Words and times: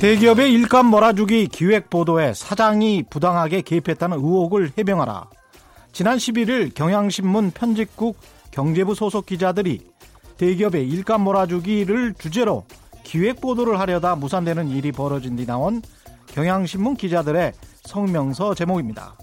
대기업의 0.00 0.52
일감 0.52 0.86
몰아주기 0.86 1.48
기획 1.48 1.90
보도에 1.90 2.32
사장이 2.32 3.02
부당하게 3.10 3.62
개입했다는 3.62 4.18
의혹을 4.18 4.70
해명하라. 4.78 5.28
지난 5.92 6.18
11일 6.18 6.72
경향신문 6.72 7.50
편집국 7.50 8.16
경제부 8.52 8.94
소속 8.94 9.26
기자들이 9.26 9.80
대기업의 10.36 10.88
일감 10.88 11.22
몰아주기를 11.22 12.14
주제로 12.16 12.64
기획 13.08 13.40
보도를 13.40 13.80
하려다 13.80 14.16
무산되는 14.16 14.68
일이 14.68 14.92
벌어진 14.92 15.34
뒤 15.34 15.46
나온 15.46 15.80
경향신문 16.26 16.96
기자들의 16.96 17.54
성명서 17.84 18.54
제목입니다. 18.54 19.16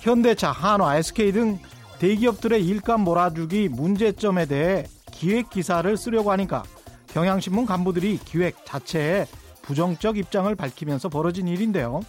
현대차, 0.00 0.50
한화, 0.50 0.96
SK 0.96 1.30
등 1.30 1.58
대기업들의 2.00 2.66
일감 2.66 3.02
몰아주기 3.02 3.68
문제점에 3.68 4.46
대해 4.46 4.84
기획 5.12 5.48
기사를 5.48 5.96
쓰려고 5.96 6.32
하니까 6.32 6.64
경향신문 7.06 7.66
간부들이 7.66 8.18
기획 8.24 8.66
자체에 8.66 9.26
부정적 9.62 10.18
입장을 10.18 10.52
밝히면서 10.52 11.08
벌어진 11.08 11.46
일인데요. 11.46 12.00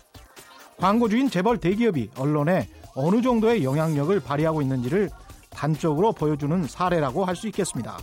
광고주인 0.77 1.29
재벌 1.29 1.59
대기업이 1.59 2.09
언론에 2.17 2.67
어느 2.95 3.21
정도의 3.21 3.63
영향력을 3.63 4.19
발휘하고 4.21 4.63
있는지를 4.63 5.11
단적으로 5.51 6.13
보여주는 6.13 6.65
사례라고 6.65 7.25
할 7.25 7.35
수 7.35 7.45
있겠습니다. 7.47 7.95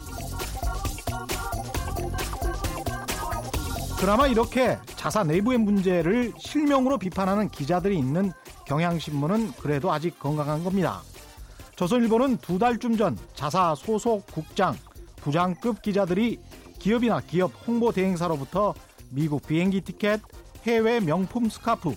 그나마 4.02 4.26
이렇게 4.26 4.76
자사 4.96 5.22
내부의 5.22 5.58
문제를 5.58 6.32
실명으로 6.36 6.98
비판하는 6.98 7.48
기자들이 7.48 7.96
있는 7.96 8.32
경향신문은 8.66 9.52
그래도 9.52 9.92
아직 9.92 10.18
건강한 10.18 10.64
겁니다. 10.64 11.02
조선일보는 11.76 12.38
두 12.38 12.58
달쯤 12.58 12.96
전 12.96 13.16
자사 13.36 13.76
소속 13.76 14.26
국장, 14.26 14.74
부장급 15.20 15.82
기자들이 15.82 16.40
기업이나 16.80 17.20
기업 17.20 17.52
홍보 17.64 17.92
대행사로부터 17.92 18.74
미국 19.10 19.46
비행기 19.46 19.82
티켓, 19.82 20.20
해외 20.66 20.98
명품 20.98 21.48
스카프, 21.48 21.94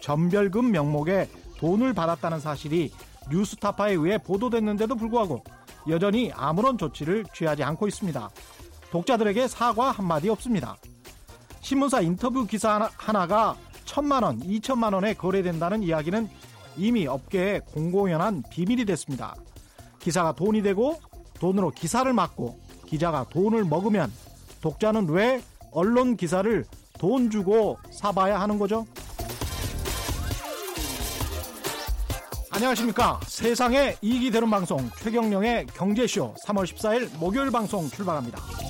전별금 0.00 0.72
명목의 0.72 1.28
돈을 1.58 1.94
받았다는 1.94 2.40
사실이 2.40 2.90
뉴스타파에 3.30 3.92
의해 3.92 4.18
보도됐는데도 4.18 4.96
불구하고 4.96 5.44
여전히 5.88 6.32
아무런 6.34 6.76
조치를 6.76 7.26
취하지 7.32 7.62
않고 7.62 7.86
있습니다. 7.86 8.28
독자들에게 8.90 9.46
사과 9.46 9.92
한마디 9.92 10.28
없습니다. 10.30 10.76
신문사 11.64 12.02
인터뷰 12.02 12.46
기사 12.46 12.90
하나 12.98 13.26
가 13.26 13.56
천만 13.86 14.22
원, 14.22 14.38
이천만 14.44 14.92
원에 14.92 15.14
거래된다는 15.14 15.82
이야기는 15.82 16.28
이미 16.76 17.06
업계에 17.06 17.60
공공연한 17.60 18.42
비밀이 18.50 18.84
됐습니다. 18.84 19.34
기사가 19.98 20.32
돈이 20.32 20.62
되고 20.62 21.00
돈으로 21.40 21.70
기사를 21.70 22.12
막고 22.12 22.60
기자가 22.86 23.24
돈을 23.30 23.64
먹으면 23.64 24.12
독자는 24.60 25.08
왜 25.08 25.42
언론 25.72 26.18
기사를 26.18 26.66
돈 26.98 27.30
주고 27.30 27.78
사봐야 27.90 28.38
하는 28.40 28.58
거죠? 28.58 28.86
안녕하십니까. 32.50 33.20
세상에 33.26 33.96
이익이 34.02 34.30
되는 34.30 34.50
방송 34.50 34.90
최경령의 34.98 35.66
경제쇼 35.74 36.34
3월 36.44 36.64
14일 36.64 37.16
목요일 37.18 37.50
방송 37.50 37.88
출발합니다. 37.88 38.63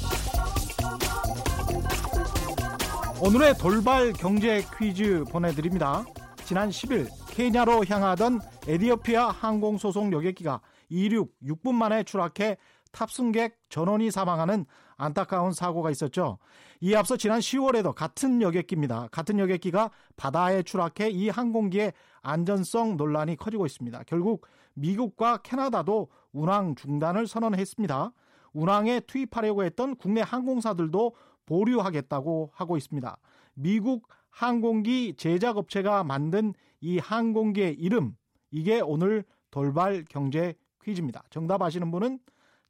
오늘의 3.27 3.55
돌발 3.55 4.13
경제 4.13 4.63
퀴즈 4.77 5.25
보내드립니다. 5.31 6.05
지난 6.45 6.69
10일 6.69 7.09
케냐로 7.31 7.83
향하던 7.83 8.39
에디오피아 8.69 9.31
항공소속 9.31 10.13
여객기가 10.13 10.61
이륙 10.91 11.33
6분 11.43 11.73
만에 11.73 12.03
추락해 12.03 12.59
탑승객 12.93 13.57
전원이 13.71 14.11
사망하는 14.11 14.67
안타까운 14.99 15.55
사고가 15.55 15.91
있었죠. 15.91 16.37
이에 16.83 16.97
앞서 16.97 17.17
지난 17.17 17.41
10월에도 17.41 17.95
같은 17.95 18.43
여객기입니다. 18.43 19.09
같은 19.11 19.39
여객기가 19.39 19.91
바다에 20.17 20.63
추락해 20.63 21.09
이 21.09 21.31
항공기의 21.31 21.95
안전성 22.21 22.99
논란이 22.99 23.37
커지고 23.37 23.65
있습니다. 23.65 24.03
결국 24.07 24.47
미국과 24.75 25.39
캐나다도 25.39 26.11
운항 26.35 26.75
중단을 26.75 27.27
선언했습니다. 27.27 28.13
운항에 28.53 29.01
투입하려고 29.01 29.65
했던 29.65 29.97
국내 29.97 30.21
항공사들도 30.21 31.15
보류하겠다고 31.47 32.51
하고 32.53 32.77
있습니다. 32.77 33.17
미국 33.55 34.09
항공기 34.31 35.15
제작업체가 35.17 36.05
만든 36.05 36.55
이 36.81 36.99
항공기의 36.99 37.75
이름, 37.75 38.17
이게 38.51 38.81
오늘 38.81 39.25
돌발 39.51 40.05
경제 40.09 40.55
퀴즈입니다. 40.83 41.23
정답 41.31 41.63
아시는 41.63 41.91
분은 41.91 42.19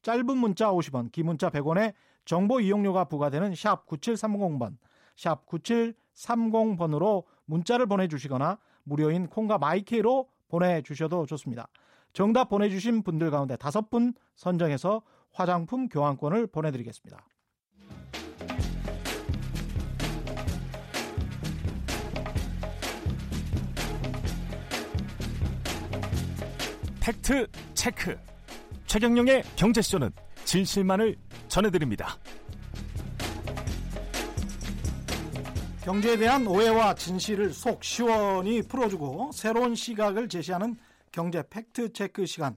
짧은 0.03 0.37
문자 0.37 0.71
50원, 0.71 1.11
긴 1.11 1.27
문자 1.27 1.51
100원에 1.51 1.95
정보 2.25 2.61
이용료가 2.61 3.05
부과되는 3.05 3.55
샵 3.55 3.87
9730번, 3.87 4.77
샵 5.17 5.47
9730번으로 5.47 7.25
문자를 7.47 7.87
보내주시거나 7.87 8.59
무료인 8.85 9.27
콩과 9.29 9.59
마이케이로 9.59 10.29
보내주셔도 10.49 11.27
좋습니다. 11.27 11.69
정답 12.13 12.49
보내주신 12.49 13.03
분들 13.03 13.31
가운데 13.31 13.57
다섯 13.57 13.91
분 13.91 14.15
선정해서 14.37 15.03
화장품 15.33 15.89
교환권을 15.89 16.47
보내드리겠습니다. 16.47 17.27
팩트 27.05 27.47
체크. 27.75 28.19
최경영의 28.87 29.43
경제쇼는 29.57 30.11
진실만을 30.47 31.15
전해드립니다. 31.49 32.17
경제에 35.83 36.17
대한 36.17 36.47
오해와 36.47 36.95
진실을 36.95 37.53
속 37.53 37.85
시원히 37.85 38.63
풀어주고 38.63 39.33
새로운 39.35 39.75
시각을 39.75 40.31
제시하는 40.31 40.79
경제 41.13 41.43
팩트 41.47 41.93
체크 41.93 42.25
시간. 42.25 42.57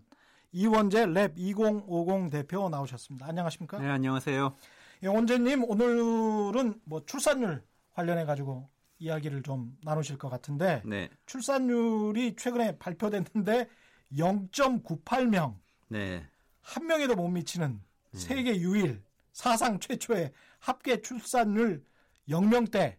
이원재 0.54 1.08
LAB 1.08 1.34
2050 1.36 2.30
대표 2.30 2.70
나오셨습니다. 2.70 3.28
안녕하십니까? 3.28 3.80
네, 3.80 3.90
안녕하세요. 3.90 4.56
예, 5.04 5.08
원재님 5.08 5.66
오늘은 5.66 6.80
뭐 6.86 7.04
출산율 7.06 7.64
관련해 7.92 8.24
가지고 8.24 8.70
이야기를 9.00 9.44
좀 9.44 9.78
나누실 9.84 10.18
것 10.18 10.30
같은데 10.30 10.82
네. 10.86 11.10
출산율이 11.26 12.38
최근에 12.38 12.78
발표됐는데 12.78 13.68
0.98명 14.14 15.58
네. 15.90 16.28
한 16.62 16.86
명에도 16.88 17.16
못 17.16 17.28
미치는 17.30 17.82
세계 18.14 18.56
유일 18.60 19.02
사상 19.32 19.80
최초의 19.80 20.32
합계 20.60 21.02
출산율 21.02 21.84
0명대 22.30 22.98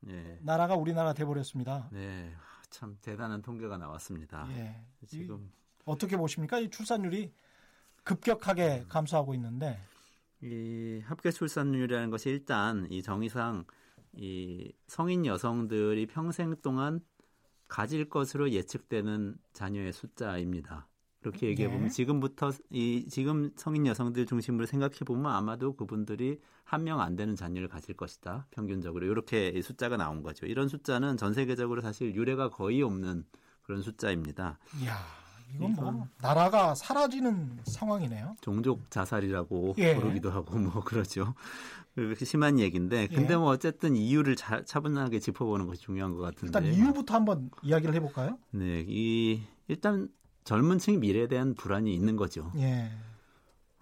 네. 0.00 0.38
나라가 0.42 0.74
우리나라 0.74 1.12
돼버렸습니다. 1.12 1.88
네. 1.92 2.34
참 2.70 2.98
대단한 3.00 3.40
통계가 3.42 3.78
나왔습니다. 3.78 4.48
예. 4.50 4.84
지금 5.06 5.52
어떻게 5.84 6.16
보십니까? 6.16 6.58
이 6.58 6.68
출산율이 6.70 7.32
급격하게 8.02 8.82
음. 8.84 8.88
감소하고 8.88 9.34
있는데 9.34 9.78
이 10.42 11.00
합계 11.04 11.30
출산율이라는 11.30 12.10
것이 12.10 12.30
일단 12.30 12.86
이 12.90 13.02
정의상 13.02 13.64
이 14.12 14.72
성인 14.86 15.24
여성들이 15.24 16.06
평생 16.06 16.54
동안 16.62 17.00
가질 17.74 18.08
것으로 18.08 18.52
예측되는 18.52 19.36
자녀의 19.52 19.92
숫자입니다. 19.92 20.86
그렇게 21.20 21.48
얘기해 21.48 21.68
보면 21.68 21.84
네. 21.84 21.88
지금부터 21.88 22.52
이 22.70 23.06
지금 23.08 23.50
성인 23.56 23.84
여성들 23.86 24.26
중심으로 24.26 24.66
생각해 24.66 24.98
보면 25.04 25.32
아마도 25.32 25.74
그분들이 25.74 26.38
한 26.62 26.82
명 26.84 27.00
안 27.00 27.16
되는 27.16 27.34
자녀를 27.34 27.66
가질 27.68 27.96
것이다. 27.96 28.46
평균적으로 28.52 29.06
이렇게 29.06 29.48
이 29.48 29.60
숫자가 29.60 29.96
나온 29.96 30.22
거죠. 30.22 30.46
이런 30.46 30.68
숫자는 30.68 31.16
전 31.16 31.34
세계적으로 31.34 31.80
사실 31.80 32.14
유례가 32.14 32.48
거의 32.48 32.80
없는 32.82 33.24
그런 33.62 33.82
숫자입니다. 33.82 34.58
이야 34.80 35.23
이건 35.54 35.72
뭐 35.74 35.84
이건- 35.90 36.08
나라가 36.20 36.74
사라지는 36.74 37.58
상황이네요. 37.64 38.36
종족 38.40 38.90
자살이라고 38.90 39.74
예. 39.78 39.94
부르기도 39.94 40.30
하고 40.30 40.56
뭐 40.58 40.82
그러죠. 40.84 41.34
그렇게 41.94 42.24
심한 42.24 42.58
얘기인데 42.58 43.06
근데 43.06 43.34
예. 43.34 43.36
뭐 43.36 43.50
어쨌든 43.50 43.94
이유를 43.96 44.34
자, 44.36 44.64
차분하게 44.64 45.20
짚어보는 45.20 45.66
것이 45.66 45.80
중요한 45.82 46.12
것 46.14 46.22
같은데. 46.22 46.46
일단 46.46 46.64
이유부터 46.66 47.14
한번 47.14 47.50
이야기를 47.62 47.94
해볼까요? 47.94 48.38
네, 48.50 48.84
이 48.88 49.42
일단 49.68 50.08
젊은 50.42 50.78
층이 50.78 50.98
미래에 50.98 51.28
대한 51.28 51.54
불안이 51.54 51.94
있는 51.94 52.16
거죠. 52.16 52.50
예. 52.56 52.90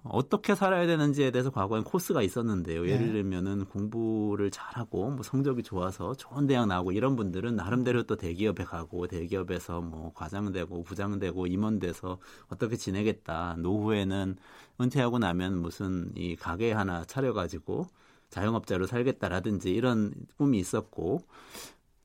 어떻게 0.04 0.56
살아야 0.56 0.86
되는지에 0.86 1.30
대해서 1.30 1.50
과거엔 1.50 1.84
코스가 1.84 2.22
있었는데요. 2.22 2.88
예를 2.88 3.08
예. 3.08 3.12
들면은 3.12 3.64
공부를 3.66 4.50
잘하고 4.50 5.10
뭐 5.10 5.22
성적이 5.22 5.62
좋아서 5.62 6.14
좋은 6.14 6.46
대학 6.46 6.66
나오고 6.66 6.92
이런 6.92 7.14
분들은 7.14 7.54
나름대로 7.54 8.02
또 8.02 8.16
대기업에 8.16 8.64
가고 8.64 9.06
대기업에서 9.06 9.80
뭐 9.80 10.12
과장되고 10.14 10.82
부장되고 10.82 11.46
임원돼서 11.46 12.18
어떻게 12.48 12.76
지내겠다. 12.76 13.56
노후에는 13.58 14.36
은퇴하고 14.80 15.18
나면 15.18 15.62
무슨 15.62 16.10
이 16.16 16.34
가게 16.34 16.72
하나 16.72 17.04
차려가지고 17.04 17.86
자영업자로 18.30 18.86
살겠다라든지 18.86 19.72
이런 19.72 20.12
꿈이 20.36 20.58
있었고 20.58 21.22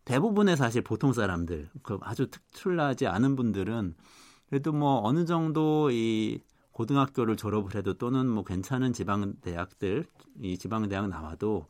대부분의 0.06 0.56
사실 0.56 0.84
보통 0.84 1.14
사람들 1.14 1.70
그 1.82 1.98
아주 2.02 2.28
특출나지 2.30 3.08
않은 3.08 3.36
분들은 3.36 3.96
그래도 4.50 4.72
뭐 4.72 5.02
어느 5.04 5.26
정도 5.26 5.90
이 5.92 6.40
고등학교를 6.78 7.38
졸업을 7.38 7.74
해도 7.74 7.96
또는 7.96 8.30
뭐 8.30 8.44
괜찮은 8.44 8.94
지방 8.94 9.34
대학들 9.42 10.06
이 10.44 10.60
지방 10.60 10.88
대학 10.88 11.08
나와도 11.08 11.66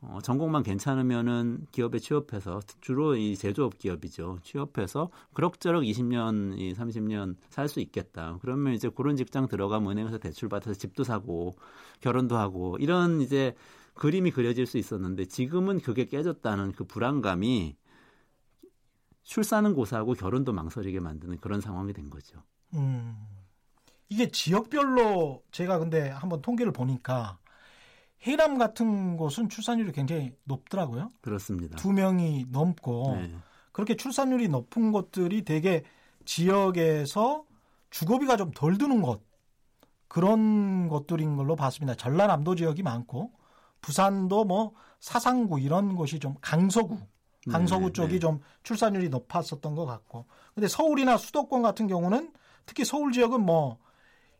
어, 0.00 0.20
전공만 0.22 0.62
괜찮으면은 0.62 1.66
기업에 1.70 1.98
취업해서 1.98 2.60
주로 2.80 3.14
이 3.14 3.36
제조업 3.36 3.76
기업이죠. 3.76 4.38
취업해서 4.42 5.10
그럭저럭 5.34 5.82
20년, 5.82 6.74
30년 6.74 7.36
살 7.50 7.68
수 7.68 7.80
있겠다. 7.80 8.38
그러면 8.40 8.72
이제 8.72 8.88
그런 8.88 9.16
직장 9.16 9.48
들어가면 9.48 9.92
은행에서 9.92 10.16
대출 10.16 10.48
받아서 10.48 10.72
집도 10.72 11.04
사고 11.04 11.58
결혼도 12.00 12.38
하고 12.38 12.78
이런 12.80 13.20
이제 13.20 13.54
그림이 13.92 14.30
그려질 14.30 14.64
수 14.66 14.78
있었는데 14.78 15.26
지금은 15.26 15.80
그게 15.80 16.06
깨졌다는 16.06 16.72
그 16.72 16.84
불안감이 16.84 17.76
출산은 19.24 19.74
고사하고 19.74 20.14
결혼도 20.14 20.54
망설이게 20.54 21.00
만드는 21.00 21.36
그런 21.38 21.60
상황이 21.60 21.92
된 21.92 22.08
거죠. 22.08 22.42
음. 22.72 23.27
이게 24.08 24.30
지역별로 24.30 25.42
제가 25.50 25.78
근데 25.78 26.08
한번 26.10 26.40
통계를 26.42 26.72
보니까 26.72 27.38
해남 28.22 28.58
같은 28.58 29.16
곳은 29.16 29.48
출산율이 29.48 29.92
굉장히 29.92 30.34
높더라고요. 30.44 31.10
그렇습니다. 31.20 31.76
두 31.76 31.92
명이 31.92 32.46
넘고 32.50 33.16
네. 33.16 33.34
그렇게 33.72 33.96
출산율이 33.96 34.48
높은 34.48 34.92
곳들이 34.92 35.42
대개 35.42 35.82
지역에서 36.24 37.44
주거비가 37.90 38.36
좀 38.36 38.50
덜 38.54 38.76
드는 38.76 39.02
곳 39.02 39.24
그런 40.08 40.88
것들인 40.88 41.36
걸로 41.36 41.54
봤습니다. 41.54 41.94
전라남도 41.94 42.54
지역이 42.54 42.82
많고 42.82 43.32
부산도 43.80 44.44
뭐 44.44 44.72
사상구 45.00 45.60
이런 45.60 45.94
곳이 45.94 46.18
좀 46.18 46.34
강서구 46.40 46.98
강서구 47.48 47.86
네, 47.86 47.92
쪽이 47.92 48.12
네. 48.14 48.18
좀 48.18 48.40
출산율이 48.62 49.10
높았었던 49.10 49.74
것 49.74 49.86
같고 49.86 50.26
근데 50.54 50.66
서울이나 50.66 51.16
수도권 51.16 51.62
같은 51.62 51.86
경우는 51.86 52.32
특히 52.66 52.84
서울 52.84 53.12
지역은 53.12 53.40
뭐 53.40 53.78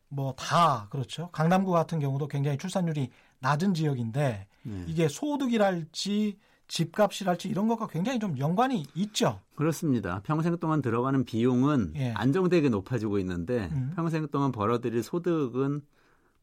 뭐 0.08 0.34
다 0.36 0.88
그렇죠 0.90 1.28
강남구 1.32 1.70
같은 1.70 1.98
경우도 1.98 2.28
굉장히 2.28 2.56
출산율이 2.58 3.10
낮은 3.40 3.74
지역인데 3.74 4.46
네. 4.62 4.84
이게 4.86 5.08
소득이랄지 5.08 6.38
집값이랄지 6.68 7.48
이런 7.48 7.66
것과 7.66 7.86
굉장히 7.86 8.18
좀 8.18 8.38
연관이 8.38 8.84
있죠. 8.94 9.40
그렇습니다. 9.54 10.20
평생 10.22 10.56
동안 10.58 10.82
들어가는 10.82 11.24
비용은 11.24 11.94
예. 11.96 12.12
안정되게 12.12 12.68
높아지고 12.68 13.18
있는데 13.20 13.70
음. 13.72 13.92
평생 13.96 14.28
동안 14.28 14.52
벌어들일 14.52 15.02
소득은 15.02 15.80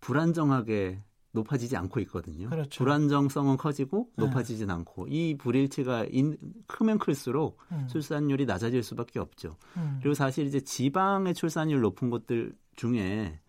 불안정하게 0.01 1.03
높아지지 1.31 1.75
않고 1.77 1.99
있거든요. 2.01 2.49
그렇죠. 2.49 2.83
불안정성은 2.83 3.57
커지고 3.57 4.09
네. 4.15 4.25
높아지진 4.25 4.67
네. 4.67 4.73
않고 4.73 5.07
이 5.09 5.37
불일치가 5.37 6.05
인, 6.09 6.37
크면 6.67 6.97
클수록 6.97 7.59
음. 7.71 7.87
출산율이 7.87 8.45
낮아질 8.45 8.81
수밖에 8.81 9.19
없죠. 9.19 9.57
음. 9.77 9.97
그리고 10.01 10.15
사실 10.15 10.47
이제 10.47 10.59
지방의 10.59 11.33
출산율 11.35 11.81
높은 11.81 12.09
곳들 12.09 12.55
중에 12.75 13.39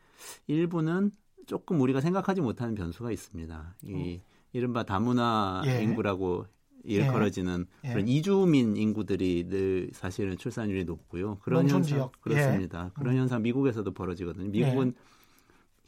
일부는 0.47 1.11
조금 1.47 1.81
우리가 1.81 2.01
생각하지 2.01 2.41
못하는 2.41 2.75
변수가 2.75 3.13
있습니다. 3.13 3.75
이 3.85 4.21
어. 4.21 4.37
이른바 4.53 4.85
다문화 4.85 5.63
예. 5.67 5.83
인구라고 5.83 6.47
일컬어지는 6.85 7.67
예. 7.85 7.89
그런 7.91 8.09
이주민 8.09 8.77
인구들이 8.77 9.49
늘 9.49 9.91
사실은 9.93 10.37
출산율이 10.37 10.85
높고요. 10.85 11.39
그런 11.43 11.63
현상 11.69 11.83
지역. 11.83 12.21
그렇습니다. 12.21 12.87
예. 12.87 12.91
그런 12.95 13.15
음. 13.15 13.21
현상 13.21 13.43
미국에서도 13.43 13.93
벌어지거든요. 13.93 14.49
미국은 14.51 14.89
예. 14.89 14.93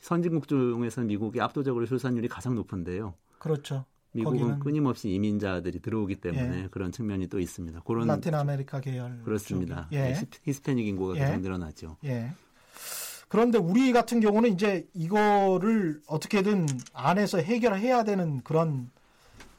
선진국 0.01 0.49
중에서는 0.49 1.07
미국이 1.07 1.41
압도적으로 1.41 1.87
출산율이 1.87 2.29
가장 2.29 2.55
높은데요. 2.55 3.15
그렇죠. 3.39 3.85
미국은 4.13 4.39
거기는... 4.39 4.59
끊임없이 4.61 5.11
이민자들이 5.11 5.81
들어오기 5.81 6.17
때문에 6.17 6.63
예. 6.65 6.69
그런 6.71 6.93
측면이 6.93 7.29
또 7.29 7.39
있습니다. 7.39 7.81
그런 7.81 8.07
라틴 8.07 8.35
아메리카 8.35 8.81
계열 8.81 9.23
그렇습니다. 9.23 9.89
예. 9.93 10.13
네, 10.13 10.21
히스패닉 10.45 10.87
인구가 10.87 11.15
예. 11.17 11.21
계속 11.21 11.41
늘어나죠. 11.41 11.97
예. 13.29 13.31
그런데 13.31 13.59
우리 13.59 13.93
같은 13.93 14.21
경우는 14.21 14.53
이제 14.53 14.87
이거를 14.95 16.01
어떻게든 16.07 16.67
안에서 16.93 17.39
해결해야 17.39 18.05
되는 18.05 18.41
그런 18.43 18.91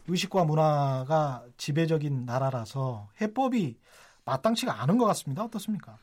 의식과 0.07 0.43
문화가 0.45 1.43
지배적인 1.57 2.25
나라라서 2.25 3.09
해법이 3.21 3.77
마땅치가 4.25 4.81
않은 4.81 4.97
것 4.97 5.05
같습니다. 5.05 5.43
어떻습니까? 5.43 5.97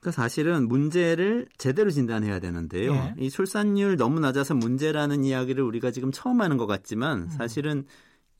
그러니까 0.00 0.22
사실은 0.22 0.66
문제를 0.68 1.46
제대로 1.58 1.90
진단해야 1.90 2.40
되는데요. 2.40 2.94
예. 2.94 3.14
이 3.18 3.30
출산율 3.30 3.96
너무 3.96 4.20
낮아서 4.20 4.54
문제라는 4.54 5.24
이야기를 5.24 5.62
우리가 5.62 5.90
지금 5.90 6.10
처음 6.10 6.40
하는 6.40 6.56
것 6.56 6.66
같지만 6.66 7.22
음. 7.22 7.28
사실은 7.28 7.84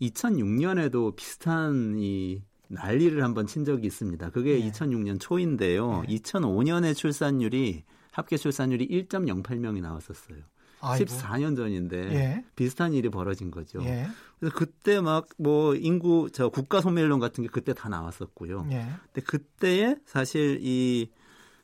2006년에도 0.01 1.15
비슷한 1.15 1.97
이 1.99 2.43
난리를 2.69 3.23
한번 3.23 3.47
친 3.47 3.65
적이 3.65 3.89
있습니다. 3.89 4.31
그게 4.31 4.59
예. 4.61 4.71
2006년 4.71 5.21
초인데요. 5.21 6.05
예. 6.09 6.17
2005년에 6.17 6.95
출산율이 6.97 7.85
합계 8.21 8.37
출산율이 8.37 8.89
1.08명이 8.89 9.81
나왔었어요. 9.81 10.39
아이고. 10.83 11.05
14년 11.05 11.57
전인데 11.57 11.97
예. 12.15 12.45
비슷한 12.57 12.95
일이 12.95 13.09
벌어진 13.11 13.51
거죠. 13.51 13.83
예. 13.85 14.07
그래서 14.39 14.55
그때 14.57 15.01
막 15.01 15.27
뭐 15.37 15.75
인구 15.75 16.31
저 16.33 16.49
국가 16.49 16.81
소멸론 16.81 17.21
같은 17.21 17.43
게 17.43 17.49
그때 17.51 17.75
다 17.75 17.89
나왔었고요. 17.89 18.67
예. 18.71 18.87
근데 19.13 19.21
그때에 19.27 19.97
사실 20.07 20.59
이 20.63 21.11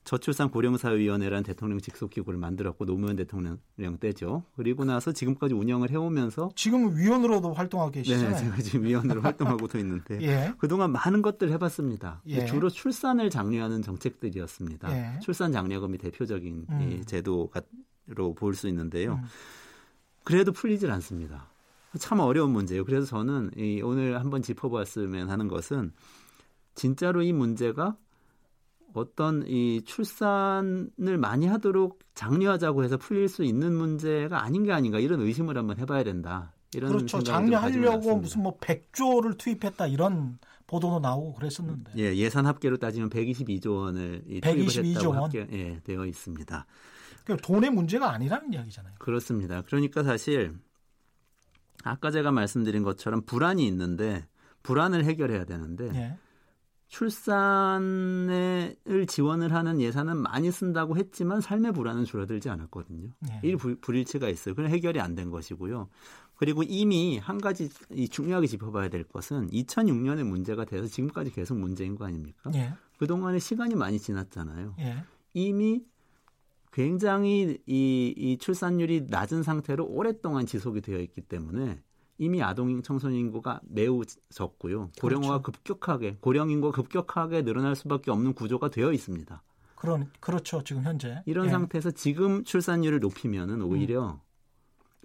저출산 0.07 0.51
고령사위원회라는 0.51 1.43
대통령 1.43 1.81
직속 1.81 2.11
기구를 2.11 2.39
만들었고 2.39 2.87
노무현 2.87 3.17
대통령 3.17 3.59
때죠. 3.99 4.45
그리고 4.55 4.85
나서 4.85 5.11
지금까지 5.11 5.53
운영을 5.55 5.91
해오면서 5.91 6.53
지금 6.55 6.97
위원으로도 6.97 7.53
활동하고 7.53 7.91
계시잖아요. 7.91 8.31
네, 8.31 8.37
제가 8.39 8.57
지금 8.63 8.85
위원으로 8.85 9.21
활동하고도 9.21 9.79
있는데 9.81 10.19
예. 10.23 10.55
그동안 10.59 10.93
많은 10.93 11.23
것들 11.23 11.51
해봤습니다. 11.51 12.23
예. 12.29 12.47
주로 12.47 12.71
출산을 12.71 13.31
장려하는 13.31 13.83
정책들이었습니다. 13.83 14.93
예. 15.17 15.19
출산 15.19 15.51
장려금이 15.51 15.99
대표적인 15.99 16.67
음. 16.71 16.81
이 16.83 17.05
제도로 17.05 17.51
볼 18.37 18.55
수 18.55 18.69
있는데요. 18.69 19.15
음. 19.15 19.25
그래도 20.23 20.53
풀리질 20.53 20.89
않습니다. 20.93 21.51
참 21.99 22.21
어려운 22.21 22.53
문제예요. 22.53 22.85
그래서 22.85 23.07
저는 23.07 23.51
이 23.57 23.83
오늘 23.83 24.21
한번 24.21 24.41
짚어봤으면 24.41 25.31
하는 25.31 25.49
것은 25.49 25.93
진짜로 26.77 27.23
이 27.23 27.33
문제가 27.33 27.97
어떤 28.97 29.45
이 29.47 29.83
출산을 29.85 31.19
많이 31.19 31.47
하도록 31.47 31.99
장려하자고 32.15 32.85
해서 32.85 32.97
풀릴 32.97 33.29
수 33.29 33.45
있는 33.45 33.75
문제가 33.75 34.43
아닌 34.43 34.65
게 34.65 34.73
아닌가 34.73 34.99
이런 34.99 35.21
의심을 35.21 35.57
한번 35.57 35.79
해봐야 35.79 36.03
된다. 36.03 36.53
이런 36.75 36.93
그렇죠. 36.93 37.23
장려하려고 37.23 38.17
무슨 38.17 38.43
뭐 38.43 38.59
100조를 38.59 39.39
투입했다 39.39 39.87
이런 39.87 40.39
보도도 40.67 41.01
나오고 41.01 41.35
그랬었는데. 41.35 41.93
예, 41.99 42.17
예산 42.17 42.47
합계로 42.47 42.79
따지면 42.79 43.11
122조 43.11 43.77
원을 43.77 44.25
122조 44.43 45.09
원 45.09 45.25
합계, 45.25 45.47
예, 45.53 45.81
되어 45.85 46.07
있습니다. 46.07 46.67
그 47.25 47.37
돈의 47.37 47.71
문제가 47.71 48.13
아니라는 48.13 48.53
이야기잖아요. 48.53 48.95
그렇습니다. 48.99 49.63
그러니까 49.63 50.03
사실 50.03 50.55
아까 51.85 52.11
제가 52.11 52.33
말씀드린 52.33 52.83
것처럼 52.83 53.23
불안이 53.23 53.67
있는데 53.67 54.27
불안을 54.63 55.05
해결해야 55.05 55.45
되는데 55.45 55.91
예. 55.95 56.17
출산을 56.89 58.77
지원을 59.09 59.53
하는 59.53 59.81
예산은 59.81 60.19
많이 60.19 60.51
쓴다고 60.51 60.97
했지만 60.97 61.41
삶의 61.41 61.73
불안은 61.73 62.05
줄어들지 62.05 62.49
않았거든요. 62.49 63.09
네. 63.21 63.41
이 63.43 63.57
불일치가 63.57 64.29
있어요. 64.29 64.55
그건 64.55 64.71
해결이 64.71 65.01
안 65.01 65.17
된 65.17 65.31
것이고요. 65.31 65.89
그리고 66.37 66.63
이미 66.63 67.19
한 67.19 67.41
가지 67.41 67.71
중요하게 68.11 68.47
짚어봐야 68.47 68.91
될 68.91 69.05
것은 69.05 69.49
2006년에 69.51 70.23
문제가 70.23 70.65
돼서 70.67 70.87
지금까지 70.87 71.33
계속 71.33 71.59
문제인 71.59 71.97
거 71.97 72.05
아닙니까? 72.05 72.51
네. 72.51 72.73
그동안에 72.99 73.39
시간이 73.39 73.75
많이 73.75 73.99
지났잖아요. 73.99 74.75
네. 74.77 75.03
이미 75.33 75.83
굉장히 76.73 77.59
이, 77.67 78.15
이 78.15 78.37
출산율이 78.37 79.07
낮은 79.09 79.43
상태로 79.43 79.87
오랫동안 79.87 80.45
지속이 80.45 80.83
되어 80.83 81.01
있기 81.01 81.23
때문에 81.23 81.81
이미 82.19 82.43
아동 82.43 82.83
청소년 82.83 83.19
인구가 83.19 83.61
매우 83.65 84.03
적고요. 84.31 84.91
고령화가 85.01 85.43
그렇죠. 85.43 85.53
급격하게 85.53 86.19
고령 86.21 86.51
인구가 86.51 86.75
급격하게 86.75 87.43
늘어날 87.43 87.77
수밖에 87.77 88.11
없는 88.11 88.33
구조가 88.35 88.71
되어 88.71 88.93
있습니다. 88.93 89.43
그런 89.75 90.11
그렇죠. 90.21 90.63
지금 90.65 90.83
현재 90.83 91.23
이런 91.27 91.47
예. 91.47 91.51
상태에서 91.51 91.91
지금 91.91 92.45
출산율을 92.45 93.01
높이면은 93.01 93.63
오히려 93.63 94.13
음. 94.13 94.19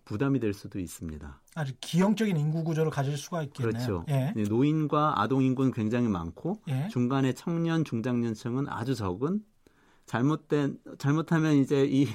부담이 0.05 0.39
될 0.39 0.53
수도 0.53 0.79
있습니다. 0.79 1.41
아주 1.55 1.73
기형적인 1.79 2.35
인구 2.37 2.63
구조를 2.63 2.91
가질 2.91 3.17
수가 3.17 3.43
있겠네요. 3.43 3.71
그렇죠. 3.71 4.05
예. 4.09 4.33
네, 4.35 4.43
노인과 4.43 5.21
아동 5.21 5.43
인구는 5.43 5.71
굉장히 5.71 6.07
많고 6.07 6.61
예. 6.69 6.87
중간에 6.89 7.33
청년 7.33 7.83
중장년층은 7.83 8.67
아주 8.69 8.95
적은 8.95 9.43
잘못된 10.05 10.79
잘못하면 10.97 11.55
이제 11.55 11.85
이 11.85 12.07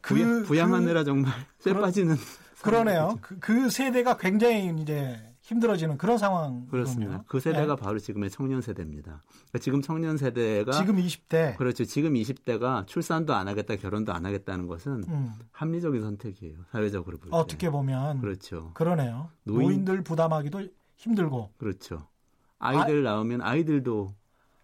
그, 0.00 0.44
부양, 0.44 0.74
하느라 0.74 1.00
그, 1.00 1.06
정말 1.06 1.32
쇠 1.58 1.72
빠지는 1.72 2.16
그러네요. 2.62 3.18
그, 3.20 3.38
그, 3.38 3.70
세대가 3.70 4.16
굉장히 4.16 4.74
이제 4.80 5.20
힘들어지는 5.42 5.98
그런 5.98 6.18
상황 6.18 6.66
그렇습니다. 6.68 7.24
그 7.26 7.40
세대가 7.40 7.74
네. 7.74 7.82
바로 7.82 7.98
지금의 7.98 8.30
청년 8.30 8.60
세대입니다. 8.60 9.22
그러니까 9.26 9.58
지금 9.60 9.82
청년 9.82 10.16
세대가 10.16 10.72
지금 10.72 10.96
20대 10.96 11.56
그렇죠. 11.56 11.84
지금 11.84 12.14
20대가 12.14 12.86
출산도 12.86 13.34
안 13.34 13.48
하겠다, 13.48 13.76
결혼도 13.76 14.12
안 14.12 14.24
하겠다는 14.24 14.68
것은 14.68 15.04
음. 15.08 15.32
합리적인 15.50 16.00
선택이에요. 16.00 16.58
사회적으로 16.70 17.18
볼 17.18 17.30
때. 17.30 17.36
어떻게 17.36 17.70
보면 17.70 18.20
그렇죠. 18.20 18.70
그러네요. 18.74 19.30
노인... 19.42 19.84
들 19.84 20.02
부담하기도 20.02 20.68
힘들고 20.96 21.50
그렇죠. 21.58 22.06
아이들 22.58 23.04
아... 23.06 23.12
낳으면 23.12 23.42
아이들도 23.42 24.14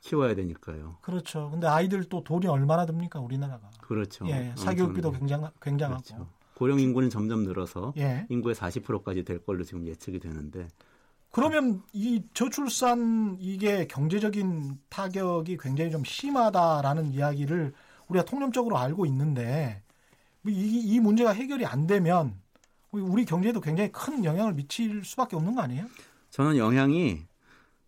키워야 0.01 0.37
되니까요. 0.37 0.99
그렇죠. 1.03 1.51
근데 1.51 1.67
아이들 1.67 2.05
또 2.05 2.23
돈이 2.23 2.47
얼마나 2.47 2.87
듭니까 2.87 3.19
우리나라가? 3.19 3.69
그렇죠. 3.81 4.27
예, 4.29 4.55
사교육비도 4.57 5.11
굉장 5.13 5.51
굉장하고. 5.61 6.03
그렇죠. 6.03 6.38
고령 6.59 6.81
인구는 6.81 7.09
점점 7.09 7.45
늘어서 7.45 7.95
예. 7.99 8.27
인구의 8.29 8.57
40%까지 8.57 9.23
될 9.23 9.39
걸로 9.39 9.63
지금 9.63 9.87
예측이 9.87 10.19
되는데. 10.19 10.67
그러면 11.31 11.83
이 11.93 12.25
저출산 12.35 13.37
이게 13.39 13.87
경제적인 13.87 14.81
타격이 14.89 15.57
굉장히 15.59 15.93
좀 15.93 16.03
심하다라는 16.03 17.13
이야기를 17.13 17.73
우리가 18.09 18.25
통념적으로 18.25 18.77
알고 18.77 19.07
있는데 19.07 19.85
이, 20.49 20.83
이 20.85 20.99
문제가 20.99 21.31
해결이 21.31 21.65
안 21.65 21.87
되면 21.87 22.35
우리 22.91 23.25
경제에도 23.25 23.61
굉장히 23.61 23.93
큰 23.93 24.25
영향을 24.25 24.55
미칠 24.55 25.05
수밖에 25.05 25.37
없는 25.37 25.55
거 25.55 25.61
아니에요? 25.61 25.85
저는 26.31 26.57
영향이 26.57 27.21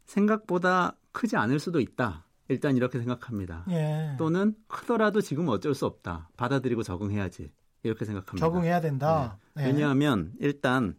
생각보다 0.04 0.94
크지 1.10 1.36
않을 1.36 1.58
수도 1.58 1.80
있다. 1.80 2.24
일단 2.46 2.76
이렇게 2.76 2.98
생각합니다. 2.98 3.64
예. 3.70 4.14
또는 4.16 4.54
크더라도 4.68 5.20
지금 5.20 5.48
어쩔 5.48 5.74
수 5.74 5.86
없다. 5.86 6.28
받아들이고 6.36 6.84
적응해야지. 6.84 7.50
이렇게 7.82 8.04
생각합니다. 8.04 8.46
적응해야 8.46 8.80
된다. 8.80 9.38
네. 9.54 9.62
네. 9.62 9.68
왜냐하면 9.68 10.32
일단 10.38 10.94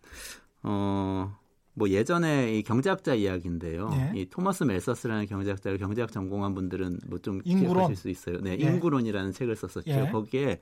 어. 0.64 1.38
뭐 1.74 1.90
예전에 1.90 2.54
이 2.58 2.64
경제학자 2.64 3.14
이야기인데요. 3.16 3.90
예. 3.94 4.20
이 4.20 4.30
토마스 4.30 4.66
멜서스라는 4.66 5.26
경제학자를 5.26 5.78
경제학 5.78 6.12
전공한 6.12 6.54
분들은 6.54 7.00
뭐 7.08 7.18
좀 7.20 7.40
기억하실 7.42 7.96
수 7.96 8.10
있어요. 8.10 8.42
네, 8.42 8.58
예. 8.60 8.66
인구론이라는 8.66 9.32
책을 9.32 9.56
썼었죠. 9.56 9.90
예. 9.90 10.10
거기에 10.12 10.60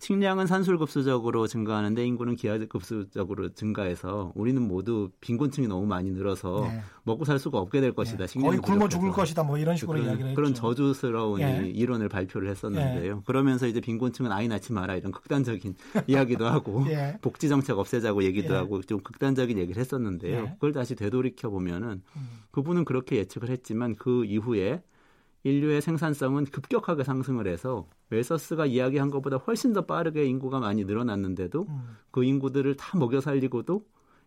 식량은 0.00 0.46
산술급수적으로 0.46 1.46
증가하는데 1.46 2.04
인구는 2.06 2.34
기하급수적으로 2.34 3.50
증가해서 3.50 4.32
우리는 4.34 4.60
모두 4.60 5.10
빈곤층이 5.20 5.68
너무 5.68 5.86
많이 5.86 6.10
늘어서 6.10 6.62
네. 6.62 6.80
먹고 7.02 7.26
살 7.26 7.38
수가 7.38 7.58
없게 7.58 7.82
될 7.82 7.92
것이다. 7.92 8.26
네. 8.26 8.40
거의 8.40 8.58
굶어 8.58 8.88
죽을 8.88 9.10
것이다. 9.10 9.42
뭐 9.42 9.58
이런 9.58 9.76
식으로 9.76 9.98
그런, 9.98 10.08
이야기를 10.08 10.34
그런 10.34 10.50
했죠. 10.50 10.62
저주스러운 10.62 11.40
예. 11.42 11.70
이론을 11.74 12.08
발표를 12.08 12.48
했었는데요. 12.48 13.16
예. 13.18 13.20
그러면서 13.26 13.66
이제 13.66 13.80
빈곤층은 13.80 14.32
아이 14.32 14.48
낳지 14.48 14.72
마라 14.72 14.96
이런 14.96 15.12
극단적인 15.12 15.74
이야기도 16.08 16.46
하고 16.46 16.86
예. 16.88 17.18
복지 17.20 17.50
정책 17.50 17.78
없애자고 17.78 18.24
얘기도 18.24 18.54
예. 18.54 18.56
하고 18.56 18.80
좀 18.80 19.00
극단적인 19.00 19.58
얘기를 19.58 19.78
했었는데요. 19.78 20.40
예. 20.40 20.50
그걸 20.54 20.72
다시 20.72 20.94
되돌이켜 20.94 21.50
보면은 21.50 22.02
음. 22.16 22.28
그분은 22.52 22.86
그렇게 22.86 23.16
예측을 23.16 23.50
했지만 23.50 23.96
그 23.96 24.24
이후에 24.24 24.82
인류의 25.44 25.80
생산성은 25.80 26.46
급격하게 26.46 27.04
상승을 27.04 27.46
해서 27.46 27.86
웰서스가 28.10 28.66
이야기한 28.66 29.10
것보다 29.10 29.36
훨씬 29.36 29.72
더 29.72 29.86
빠르게 29.86 30.24
인구가 30.26 30.60
많이 30.60 30.84
늘어났는데도 30.84 31.66
음. 31.68 31.96
그 32.10 32.24
인구들을 32.24 32.76
다 32.76 32.98
먹여 32.98 33.20
살리고도 33.20 33.84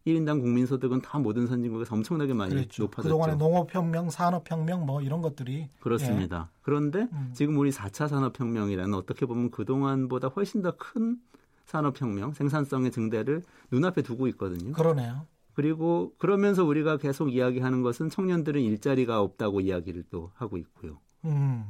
1인당 0.08 0.41
국민소득은 0.41 1.01
다 1.01 1.17
모든 1.17 1.48
선진국에서 1.48 1.96
엄청나게 1.96 2.34
많이 2.34 2.55
그렇죠. 2.55 2.84
높아졌죠. 2.84 3.03
그동안에 3.10 3.36
농업혁명, 3.36 4.10
산업혁명 4.10 4.86
뭐 4.86 5.01
이런 5.01 5.22
것들이. 5.22 5.70
그렇습니다. 5.79 6.50
예. 6.51 6.60
그런데 6.62 7.08
음. 7.13 7.32
지금 7.34 7.58
우리 7.58 7.72
4차 7.72 8.10
산업혁명이라는 8.10 8.93
어떻게 8.93 9.25
보면 9.25 9.51
그동안보다 9.51 10.27
훨씬 10.29 10.62
더 10.62 10.72
큰 10.77 11.17
산업혁명, 11.65 12.34
생산성의 12.34 12.91
증대를 12.91 13.41
눈앞에 13.72 14.01
두고 14.01 14.27
있거든요. 14.29 14.74
그러네요. 14.74 15.25
그리고 15.53 16.13
그러면서 16.17 16.63
우리가 16.63 16.98
계속 16.98 17.33
이야기하는 17.33 17.81
것은 17.81 18.10
청년들은 18.10 18.62
일자리가 18.62 19.22
없다고 19.22 19.62
이야기를 19.62 20.05
또 20.10 20.31
하고 20.36 20.57
있고요. 20.57 21.00
음. 21.25 21.65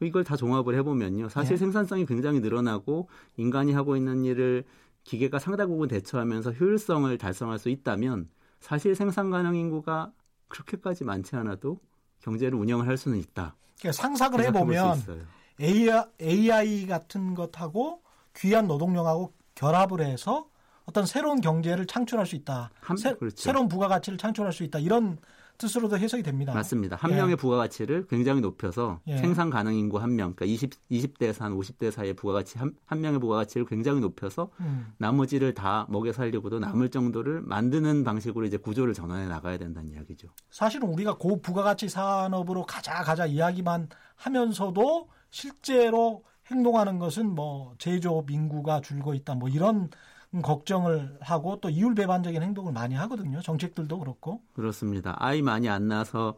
이걸 0.00 0.24
다 0.24 0.36
종합을 0.36 0.74
해보면요. 0.76 1.28
사실 1.28 1.54
예. 1.54 1.56
생산성이 1.56 2.06
굉장히 2.06 2.40
늘어나고 2.40 3.08
인간이 3.36 3.72
하고 3.72 3.96
있는 3.96 4.24
일을 4.24 4.64
기계가 5.04 5.38
상당 5.38 5.68
부분 5.68 5.88
대처하면서 5.88 6.52
효율성을 6.52 7.16
달성할 7.18 7.58
수 7.58 7.68
있다면 7.68 8.28
사실 8.60 8.94
생산 8.94 9.30
가능 9.30 9.54
인구가 9.54 10.12
그렇게까지 10.48 11.04
많지 11.04 11.36
않아도 11.36 11.78
경제를 12.20 12.58
운영을 12.58 12.86
할 12.86 12.96
수는 12.96 13.18
있다. 13.18 13.56
그러니까 13.78 14.00
상상을 14.00 14.44
해보면 14.44 15.26
AI, 15.60 16.04
AI 16.20 16.86
같은 16.86 17.34
것하고 17.34 18.02
귀한 18.36 18.66
노동력하고 18.66 19.32
결합을 19.54 20.00
해서 20.00 20.48
어떤 20.86 21.06
새로운 21.06 21.40
경제를 21.40 21.86
창출할 21.86 22.26
수 22.26 22.34
있다. 22.36 22.70
한, 22.80 22.96
새, 22.96 23.14
그렇죠. 23.14 23.36
새로운 23.36 23.68
부가가치를 23.68 24.18
창출할 24.18 24.52
수 24.52 24.64
있다. 24.64 24.78
이런 24.78 25.18
뜻으로도 25.58 25.96
해석이 25.96 26.22
됩니다. 26.22 26.52
맞습니다. 26.52 26.96
한 26.96 27.12
예. 27.12 27.16
명의 27.16 27.36
부가가치를 27.36 28.06
굉장히 28.08 28.40
높여서 28.40 29.00
예. 29.06 29.16
생산 29.18 29.48
가능 29.48 29.74
인구 29.74 29.98
한 29.98 30.16
명, 30.16 30.34
그러니까 30.34 30.46
20, 30.46 30.70
20대에서 30.90 31.40
한 31.40 31.52
50대 31.56 31.90
사이의 31.90 32.14
부가가치 32.14 32.58
한, 32.58 32.74
한 32.84 33.00
명의 33.00 33.20
부가가치를 33.20 33.66
굉장히 33.66 34.00
높여서 34.00 34.50
음. 34.60 34.92
나머지를 34.98 35.54
다 35.54 35.86
먹여 35.88 36.12
살리고도 36.12 36.58
남을 36.58 36.90
정도를 36.90 37.42
만드는 37.42 38.02
방식으로 38.02 38.46
이제 38.46 38.56
구조를 38.56 38.94
전환해 38.94 39.28
나가야 39.28 39.58
된다는 39.58 39.92
이야기죠. 39.92 40.28
사실은 40.50 40.88
우리가 40.88 41.16
고부가가치 41.18 41.88
산업으로 41.88 42.64
가자 42.64 42.94
가자 43.04 43.26
이야기만 43.26 43.88
하면서도 44.16 45.08
실제로 45.30 46.24
행동하는 46.50 46.98
것은 46.98 47.28
뭐 47.34 47.74
제조업 47.78 48.30
인구가 48.30 48.80
줄고 48.80 49.14
있다 49.14 49.34
뭐 49.34 49.48
이런 49.48 49.90
걱정을 50.40 51.18
하고 51.20 51.60
또 51.60 51.68
이율 51.68 51.94
배반적인 51.94 52.42
행동을 52.42 52.72
많이 52.72 52.94
하거든요. 52.94 53.40
정책들도 53.42 53.98
그렇고. 53.98 54.40
그렇습니다. 54.54 55.14
아이 55.18 55.42
많이 55.42 55.68
안 55.68 55.88
낳아서 55.88 56.36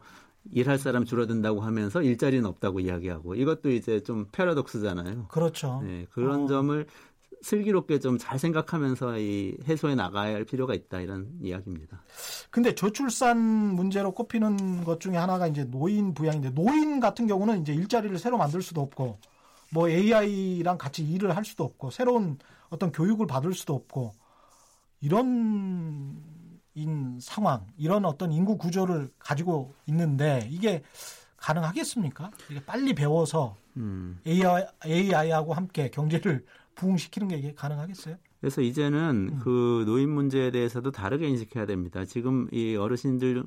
일할 0.51 0.77
사람 0.77 1.05
줄어든다고 1.05 1.61
하면서 1.61 2.01
일자리는 2.01 2.45
없다고 2.45 2.81
이야기하고 2.81 3.35
이것도 3.35 3.71
이제 3.71 4.01
좀 4.01 4.27
패러독스잖아요. 4.31 5.27
그렇죠. 5.29 5.81
네, 5.83 6.05
그런 6.11 6.43
어. 6.43 6.47
점을 6.47 6.85
슬기롭게 7.41 7.99
좀 7.99 8.17
잘 8.17 8.39
생각하면서 8.39 9.19
이 9.19 9.57
해소해 9.67 9.93
나가야 9.95 10.33
할 10.33 10.45
필요가 10.45 10.73
있다 10.73 10.99
이런 11.01 11.29
이야기입니다. 11.41 12.01
근데 12.49 12.73
저출산 12.73 13.37
문제로 13.37 14.11
꼽히는 14.11 14.83
것 14.83 14.99
중에 14.99 15.15
하나가 15.15 15.47
이제 15.47 15.63
노인 15.63 16.13
부양인데 16.13 16.51
노인 16.51 16.99
같은 16.99 17.27
경우는 17.27 17.61
이제 17.61 17.73
일자리를 17.73 18.17
새로 18.17 18.37
만들 18.37 18.61
수도 18.61 18.81
없고 18.81 19.19
뭐 19.71 19.89
AI랑 19.89 20.77
같이 20.77 21.03
일을 21.03 21.35
할 21.35 21.45
수도 21.45 21.63
없고 21.63 21.91
새로운 21.91 22.39
어떤 22.69 22.91
교육을 22.91 23.27
받을 23.27 23.53
수도 23.53 23.73
없고 23.73 24.13
이런 25.01 26.21
인 26.73 27.19
상황, 27.21 27.65
이런 27.77 28.05
어떤 28.05 28.33
인구 28.33 28.57
구조를 28.57 29.09
가지고 29.17 29.73
있는데 29.87 30.47
이게 30.51 30.83
가능하겠습니까? 31.37 32.31
이게 32.49 32.63
빨리 32.65 32.93
배워서 32.93 33.55
음. 33.77 34.19
AI, 34.27 34.65
AI하고 34.85 35.53
함께 35.53 35.89
경제를 35.89 36.45
부흥시키는 36.75 37.29
게 37.29 37.37
이게 37.37 37.53
가능하겠어요? 37.53 38.17
그래서 38.41 38.61
이제는 38.61 39.29
음. 39.31 39.39
그 39.41 39.83
노인 39.87 40.09
문제에 40.09 40.51
대해서도 40.51 40.91
다르게 40.91 41.27
인식해야 41.29 41.65
됩니다. 41.65 42.03
지금 42.03 42.47
이 42.51 42.75
어르신들 42.75 43.45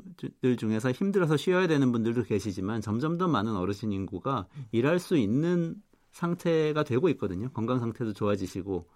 중에서 0.58 0.90
힘들어서 0.90 1.36
쉬어야 1.36 1.66
되는 1.66 1.92
분들도 1.92 2.24
계시지만 2.24 2.80
점점 2.80 3.18
더 3.18 3.28
많은 3.28 3.54
어르신 3.54 3.92
인구가 3.92 4.46
음. 4.56 4.64
일할 4.72 4.98
수 4.98 5.16
있는 5.16 5.76
상태가 6.12 6.82
되고 6.84 7.08
있거든요. 7.10 7.50
건강 7.50 7.78
상태도 7.78 8.14
좋아지시고 8.14 8.88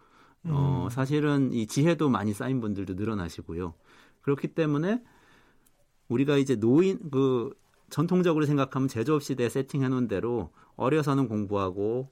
어, 0.48 0.84
음. 0.84 0.90
사실은 0.90 1.52
이 1.52 1.66
지혜도 1.66 2.08
많이 2.08 2.32
쌓인 2.32 2.60
분들도 2.60 2.94
늘어나시고요. 2.94 3.74
그렇기 4.22 4.48
때문에 4.48 5.02
우리가 6.08 6.36
이제 6.36 6.56
노인 6.56 7.10
그 7.10 7.52
전통적으로 7.90 8.46
생각하면 8.46 8.88
제조업 8.88 9.22
시대 9.22 9.48
세팅해 9.48 9.88
놓은 9.88 10.08
대로 10.08 10.50
어려서는 10.76 11.28
공부하고 11.28 12.10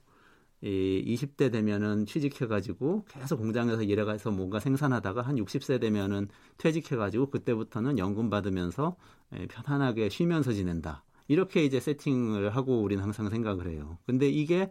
이 0.63 1.17
20대 1.17 1.51
되면은 1.51 2.05
취직해 2.05 2.45
가지고 2.45 3.03
계속 3.09 3.37
공장에서 3.37 3.81
일해 3.81 4.03
가서 4.03 4.29
뭔가 4.29 4.59
생산하다가 4.59 5.23
한 5.23 5.35
60세 5.37 5.81
되면은 5.81 6.29
퇴직해 6.57 6.97
가지고 6.97 7.31
그때부터는 7.31 7.97
연금 7.97 8.29
받으면서 8.29 8.95
예, 9.35 9.47
편안하게 9.47 10.09
쉬면서 10.09 10.53
지낸다. 10.53 11.03
이렇게 11.27 11.63
이제 11.63 11.79
세팅을 11.79 12.55
하고 12.55 12.81
우리는 12.81 13.03
항상 13.03 13.29
생각을 13.29 13.69
해요. 13.69 13.97
근데 14.05 14.29
이게 14.29 14.69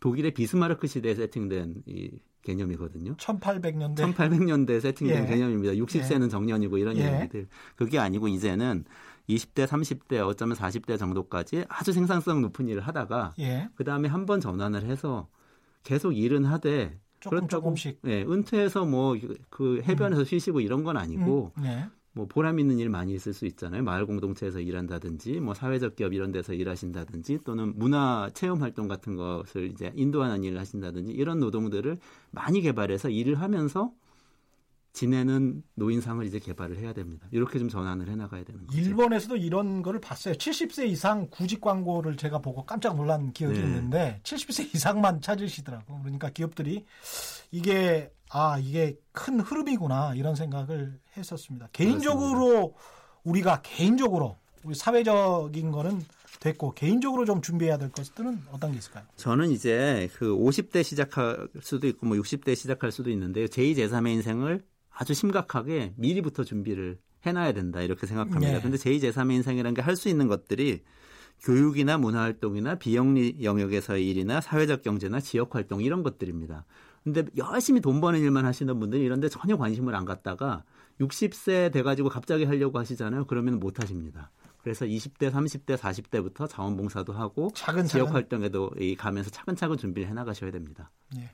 독일의 0.00 0.32
비스마르크 0.32 0.86
시대에 0.86 1.14
세팅된 1.14 1.82
이 1.86 2.10
개념이거든요. 2.42 3.16
1800년대 3.16 3.96
1800년대 4.14 4.80
세팅된 4.80 5.24
예. 5.24 5.26
개념입니다. 5.28 5.74
60세는 5.74 6.24
예. 6.24 6.28
정년이고 6.28 6.78
이런 6.78 6.96
예. 6.96 7.20
얘기들. 7.20 7.48
그게 7.76 7.98
아니고 7.98 8.28
이제는 8.28 8.84
20대, 9.28 9.66
30대, 9.66 10.26
어쩌면 10.26 10.56
40대 10.56 10.98
정도까지 10.98 11.64
아주 11.68 11.92
생산성 11.92 12.40
높은 12.42 12.68
일을 12.68 12.80
하다가 12.86 13.34
예. 13.40 13.68
그다음에 13.74 14.08
한 14.08 14.24
번 14.24 14.40
전환을 14.40 14.84
해서 14.84 15.28
계속 15.82 16.12
일은 16.12 16.44
하되 16.44 16.98
조금 17.20 17.38
그렇다고, 17.38 17.48
조금씩 17.62 18.00
예, 18.06 18.22
은퇴해서 18.22 18.84
뭐 18.86 19.16
그 19.50 19.82
해변에서 19.84 20.22
음. 20.22 20.24
쉬시고 20.24 20.60
이런 20.60 20.84
건 20.84 20.96
아니고 20.96 21.52
음. 21.58 21.62
네. 21.62 21.86
뭐 22.12 22.26
보람 22.26 22.58
있는 22.58 22.78
일 22.78 22.88
많이 22.88 23.14
있을 23.14 23.32
수 23.32 23.46
있잖아요. 23.46 23.82
마을 23.82 24.06
공동체에서 24.06 24.60
일한다든지 24.60 25.40
뭐 25.40 25.54
사회적 25.54 25.96
기업 25.96 26.12
이런 26.12 26.32
데서 26.32 26.52
일하신다든지 26.52 27.40
또는 27.44 27.72
문화 27.76 28.28
체험 28.34 28.62
활동 28.62 28.88
같은 28.88 29.14
것을 29.14 29.70
이제 29.70 29.92
인도하는 29.94 30.42
일을 30.44 30.58
하신다든지 30.58 31.12
이런 31.12 31.38
노동들을 31.38 31.96
많이 32.30 32.60
개발해서 32.60 33.10
일을 33.10 33.40
하면서 33.40 33.92
지내는 34.92 35.62
노인상을 35.74 36.24
이제 36.26 36.40
개발을 36.40 36.78
해야 36.78 36.92
됩니다. 36.92 37.28
이렇게 37.30 37.60
좀 37.60 37.68
전환을 37.68 38.08
해나가야 38.08 38.42
되는 38.42 38.66
거죠. 38.66 38.80
일본에서도 38.80 39.36
이런 39.36 39.82
거를 39.82 40.00
봤어요. 40.00 40.34
70세 40.34 40.88
이상 40.88 41.28
구직 41.30 41.60
광고를 41.60 42.16
제가 42.16 42.40
보고 42.40 42.64
깜짝 42.64 42.96
놀란 42.96 43.32
기억이 43.32 43.60
네. 43.60 43.64
있는데 43.64 44.20
70세 44.24 44.74
이상만 44.74 45.20
찾으시더라고. 45.20 46.00
그러니까 46.00 46.30
기업들이 46.30 46.84
이게 47.52 48.10
아 48.30 48.58
이게 48.58 48.96
큰 49.12 49.40
흐름이구나 49.40 50.14
이런 50.14 50.34
생각을 50.34 50.98
했었습니다. 51.16 51.68
개인적으로 51.72 52.74
우리가 53.24 53.62
개인적으로 53.62 54.36
우리 54.64 54.74
사회적인 54.74 55.70
거는 55.70 56.02
됐고 56.40 56.72
개인적으로 56.74 57.24
좀 57.24 57.40
준비해야 57.42 57.78
될 57.78 57.90
것들은 57.90 58.42
어떤 58.52 58.72
게 58.72 58.78
있을까요? 58.78 59.04
저는 59.16 59.50
이제 59.50 60.08
그 60.14 60.26
50대 60.36 60.84
시작할 60.84 61.48
수도 61.60 61.86
있고 61.88 62.06
뭐 62.06 62.16
60대 62.16 62.54
시작할 62.54 62.92
수도 62.92 63.10
있는데 63.10 63.46
제2, 63.46 63.76
제3의 63.76 64.12
인생을 64.14 64.64
아주 64.90 65.14
심각하게 65.14 65.94
미리부터 65.96 66.44
준비를 66.44 66.98
해놔야 67.26 67.52
된다 67.52 67.80
이렇게 67.82 68.06
생각합니다. 68.06 68.52
네. 68.52 68.60
근데 68.60 68.76
제2, 68.76 69.00
제3의 69.10 69.32
인생이라는 69.36 69.74
게 69.74 69.82
할 69.82 69.96
수 69.96 70.08
있는 70.08 70.28
것들이 70.28 70.82
교육이나 71.40 71.98
문화활동이나 71.98 72.76
비영리 72.76 73.38
영역에서의 73.42 74.08
일이나 74.08 74.40
사회적 74.40 74.82
경제나 74.82 75.20
지역활동 75.20 75.82
이런 75.82 76.02
것들입니다. 76.02 76.64
근데 77.12 77.30
열심히 77.36 77.80
돈 77.80 78.00
버는 78.00 78.20
일만 78.20 78.44
하시는 78.44 78.78
분들이 78.78 79.02
이런데 79.02 79.28
전혀 79.28 79.56
관심을 79.56 79.94
안 79.94 80.04
갖다가 80.04 80.64
60세 81.00 81.72
돼가지고 81.72 82.08
갑자기 82.10 82.44
하려고 82.44 82.78
하시잖아요. 82.78 83.24
그러면 83.26 83.58
못 83.58 83.80
하십니다. 83.80 84.30
그래서 84.62 84.84
20대, 84.84 85.30
30대, 85.30 85.78
40대부터 85.78 86.48
자원봉사도 86.48 87.12
하고 87.14 87.50
차근차근. 87.54 87.86
지역 87.86 88.14
활동에도 88.14 88.70
이 88.78 88.94
가면서 88.94 89.30
차근차근 89.30 89.78
준비를 89.78 90.08
해나가셔야 90.10 90.50
됩니다. 90.50 90.90
예. 91.16 91.30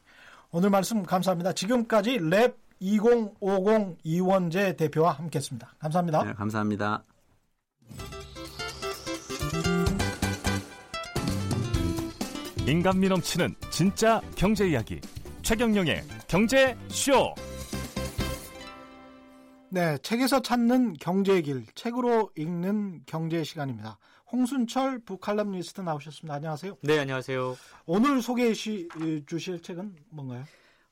오늘 0.53 0.71
말씀 0.71 1.03
감사합니다. 1.03 1.53
지금까지 1.55 2.19
랩 2.21 2.57
2050 2.79 3.99
이원재 4.05 4.77
대표와 4.77 5.13
함께했습니다. 5.13 5.75
감사합니다. 5.81 6.23
네, 6.25 6.33
감사합니다. 6.35 7.05
인간미 12.67 13.09
넘치는 13.09 13.55
진짜 13.71 14.21
경제 14.37 14.69
이야기 14.69 15.01
최경영의 15.45 16.03
경제 16.27 16.77
쇼. 16.89 17.35
네, 19.71 19.99
책에서 19.99 20.41
찾는 20.41 20.95
경제의 20.95 21.43
길, 21.43 21.67
책으로 21.75 22.31
읽는 22.37 23.03
경제 23.07 23.43
시간입니다. 23.45 23.99
홍순철 24.33 25.01
북칼럼니스트 25.01 25.81
나오셨습니다. 25.83 26.35
안녕하세요. 26.35 26.79
네, 26.83 26.99
안녕하세요. 26.99 27.57
오늘 27.87 28.23
소개해 28.23 28.55
시- 28.55 28.89
주실 29.27 29.61
책은 29.61 29.97
뭔가요? 30.11 30.45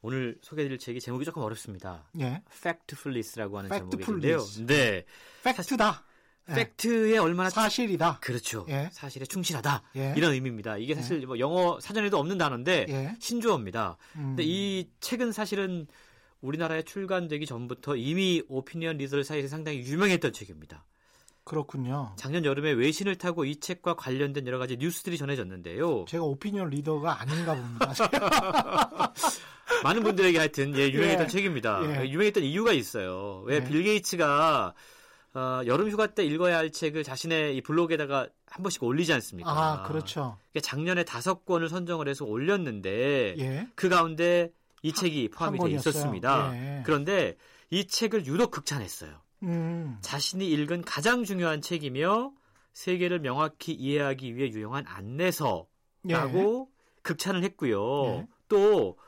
오늘 0.02 0.37
소개해드릴 0.42 0.78
책이 0.80 1.00
제목이 1.00 1.25
조금 1.25 1.42
어렵습니다. 1.42 2.04
예, 2.21 2.42
Factfulness라고 2.50 3.59
하는 3.59 3.71
Factfulness. 3.71 4.54
제목인데요. 4.56 4.66
네, 4.66 5.04
팩트다. 5.44 6.04
예. 6.50 6.54
팩트에 6.54 7.18
얼마나 7.18 7.50
사실이다. 7.50 8.18
그렇죠. 8.20 8.66
예. 8.68 8.88
사실에 8.92 9.25
충실하다 9.25 9.82
예. 9.96 10.14
이런 10.16 10.32
의미입니다. 10.32 10.76
이게 10.78 10.94
사실 10.94 11.25
뭐 11.26 11.38
영어 11.38 11.78
사전에도 11.80 12.18
없는 12.18 12.38
단어인데 12.38 12.87
예. 12.88 13.16
신조어입니다. 13.20 13.96
음, 14.16 14.22
근데 14.28 14.42
이 14.44 14.88
책은 15.00 15.32
사실은 15.32 15.87
우리나라에 16.40 16.82
출간되기 16.82 17.46
전부터 17.46 17.96
이미 17.96 18.42
오피니언 18.49 18.99
리더들 18.99 19.22
사이에서 19.25 19.49
상당히 19.49 19.78
유명했던 19.78 20.32
책입니다. 20.32 20.84
그렇군요. 21.44 22.14
작년 22.16 22.44
여름에 22.44 22.72
외신을 22.72 23.16
타고 23.16 23.44
이 23.44 23.56
책과 23.56 23.94
관련된 23.94 24.46
여러 24.46 24.58
가지 24.58 24.76
뉴스들이 24.76 25.18
전해졌는데요. 25.18 26.04
제가 26.08 26.22
오피니언 26.25 26.70
리더가 26.70 27.20
아닌가 27.20 27.54
봅니다. 27.54 27.92
많은 29.82 30.02
분들에게 30.04 30.38
하여튼 30.38 30.76
예, 30.76 30.88
유명했던 30.88 31.26
예. 31.26 31.28
책입니다. 31.28 32.04
예. 32.04 32.08
유명했던 32.11 32.44
이유가 32.44 32.72
있어요. 32.72 33.42
왜 33.46 33.56
예. 33.56 33.64
빌 33.64 33.82
게이츠가 33.82 34.75
어, 35.35 35.62
여름 35.65 35.89
휴가 35.91 36.09
때 36.09 36.25
읽어야 36.25 36.59
할 36.59 36.71
책을 36.71 37.05
자신의 37.05 37.57
이 37.57 37.62
블로그에다가 37.62 38.29
한 38.47 38.62
번씩 38.62 38.83
올리지 38.83 39.12
않습니까? 39.15 39.51
아, 39.51 39.83
그렇죠. 39.85 40.37
그러니까 40.51 40.69
작년에 40.69 41.05
다섯 41.05 41.47
권을 41.47 41.71
선정을 41.71 42.07
해서 42.07 42.27
올렸는데 42.27 43.37
예. 43.39 43.69
그 43.75 43.89
가운데 43.89 44.53
이 44.83 44.93
책이 44.93 45.31
포함이 45.31 45.59
돼 45.59 45.62
권이었어요. 45.62 45.91
있었습니다. 45.91 46.53
예. 46.55 46.83
그런데 46.85 47.37
이 47.71 47.87
책을 47.87 48.27
유독 48.27 48.51
극찬했어요. 48.51 49.23
음, 49.45 49.97
자신이 50.03 50.47
읽은 50.51 50.83
가장 50.83 51.25
중요한 51.25 51.62
책이며 51.62 52.33
세계를 52.75 53.21
명확히 53.21 53.73
이해하기 53.73 54.37
위해 54.37 54.51
유용한 54.51 54.85
안내서라고 54.87 55.69
예. 56.11 57.01
극찬을 57.03 57.42
했고요. 57.42 58.05
예. 58.07 58.27
또 58.49 58.99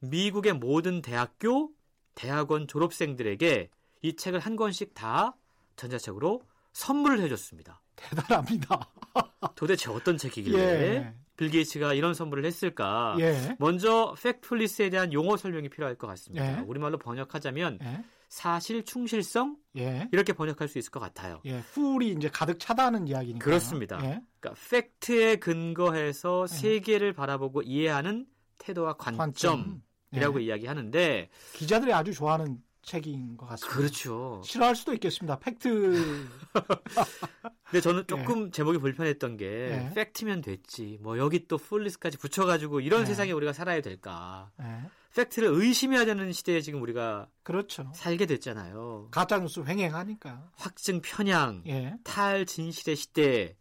미국의 0.00 0.54
모든 0.54 1.02
대학교, 1.02 1.70
대학원 2.16 2.66
졸업생들에게 2.66 3.70
이 4.02 4.16
책을 4.16 4.40
한 4.40 4.56
권씩 4.56 4.94
다 4.94 5.36
전자책으로 5.78 6.42
선물을 6.72 7.20
해줬습니다. 7.20 7.80
대단합니다. 7.96 8.88
도대체 9.56 9.90
어떤 9.90 10.18
책이길래 10.18 10.58
예. 10.58 11.14
빌 11.36 11.50
게이츠가 11.50 11.94
이런 11.94 12.14
선물을 12.14 12.44
했을까? 12.44 13.16
예. 13.20 13.56
먼저 13.58 14.14
팩트풀리스에 14.22 14.90
대한 14.90 15.12
용어 15.12 15.36
설명이 15.36 15.68
필요할 15.68 15.96
것 15.96 16.06
같습니다. 16.08 16.58
예. 16.58 16.62
우리말로 16.62 16.98
번역하자면 16.98 17.78
예. 17.82 18.04
사실 18.28 18.84
충실성 18.84 19.56
예. 19.78 20.08
이렇게 20.12 20.32
번역할 20.32 20.68
수 20.68 20.78
있을 20.78 20.90
것 20.90 21.00
같아요. 21.00 21.40
예. 21.46 21.62
full이 21.72 22.10
이제 22.10 22.28
가득 22.28 22.58
차다는 22.60 23.08
이야기니까. 23.08 23.44
그렇습니다. 23.44 23.98
예. 24.02 24.20
그러니까 24.40 24.60
팩트에 24.70 25.36
근거해서 25.36 26.46
네. 26.48 26.56
세계를 26.56 27.12
바라보고 27.14 27.62
이해하는 27.62 28.26
태도와 28.58 28.96
관점이라고 28.96 29.32
관점. 29.32 29.82
예. 30.14 30.42
이야기하는데 30.42 31.30
기자들이 31.54 31.92
아주 31.92 32.12
좋아하는 32.12 32.58
책인 32.88 33.36
것 33.36 33.46
같습니다. 33.46 33.76
그렇죠. 33.78 34.40
싫어할 34.44 34.74
수도 34.74 34.94
있겠습니다. 34.94 35.38
팩트. 35.38 36.26
근데 37.64 37.80
저는 37.82 38.06
조금 38.06 38.50
제목이 38.50 38.78
불편했던 38.78 39.36
게 39.36 39.44
예. 39.46 39.90
팩트면 39.94 40.40
됐지. 40.40 40.98
뭐 41.02 41.18
여기 41.18 41.46
또 41.46 41.58
fulness까지 41.58 42.16
붙여가지고 42.18 42.80
이런 42.80 43.02
예. 43.02 43.06
세상에 43.06 43.32
우리가 43.32 43.52
살아야 43.52 43.80
될까? 43.82 44.50
예. 44.62 44.88
팩트를 45.14 45.48
의심해야 45.52 46.04
되는 46.04 46.32
시대에 46.32 46.60
지금 46.60 46.80
우리가 46.82 47.28
그렇죠. 47.42 47.90
살게 47.94 48.26
됐잖아요. 48.26 49.08
가짜뉴스 49.10 49.60
횡행하니까. 49.66 50.50
확증 50.56 51.00
편향, 51.02 51.62
예. 51.66 51.94
탈진실의 52.04 52.96
시대 52.96 53.56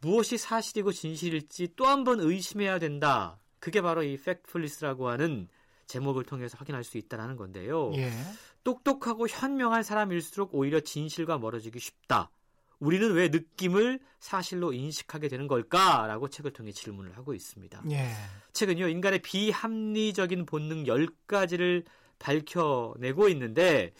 무엇이 0.00 0.36
사실이고 0.38 0.92
진실일지 0.92 1.74
또 1.76 1.86
한 1.86 2.04
번 2.04 2.20
의심해야 2.20 2.78
된다. 2.78 3.38
그게 3.58 3.80
바로 3.82 4.02
이 4.02 4.16
팩트풀리스라고 4.16 5.08
하는 5.08 5.48
제목을 5.86 6.24
통해서 6.24 6.56
확인할 6.58 6.82
수 6.84 6.98
있다는 6.98 7.36
건데요. 7.36 7.92
예. 7.96 8.10
똑똑하고 8.64 9.28
현명한 9.28 9.82
사람일수록 9.82 10.54
오히려 10.54 10.80
진실과 10.80 11.38
멀어지기 11.38 11.78
쉽다. 11.78 12.30
우리는 12.78 13.12
왜 13.12 13.28
느낌을 13.28 14.00
사실로 14.18 14.72
인식하게 14.72 15.28
되는 15.28 15.46
걸까라고 15.46 16.28
책을 16.28 16.52
통해 16.52 16.72
질문을 16.72 17.16
하고 17.16 17.34
있습니다. 17.34 17.82
예. 17.90 18.10
책은요, 18.52 18.88
인간의 18.88 19.20
비합리적인 19.20 20.46
본능 20.46 20.84
10가지를 20.84 21.84
밝혀내고 22.18 23.28
있는데, 23.28 23.92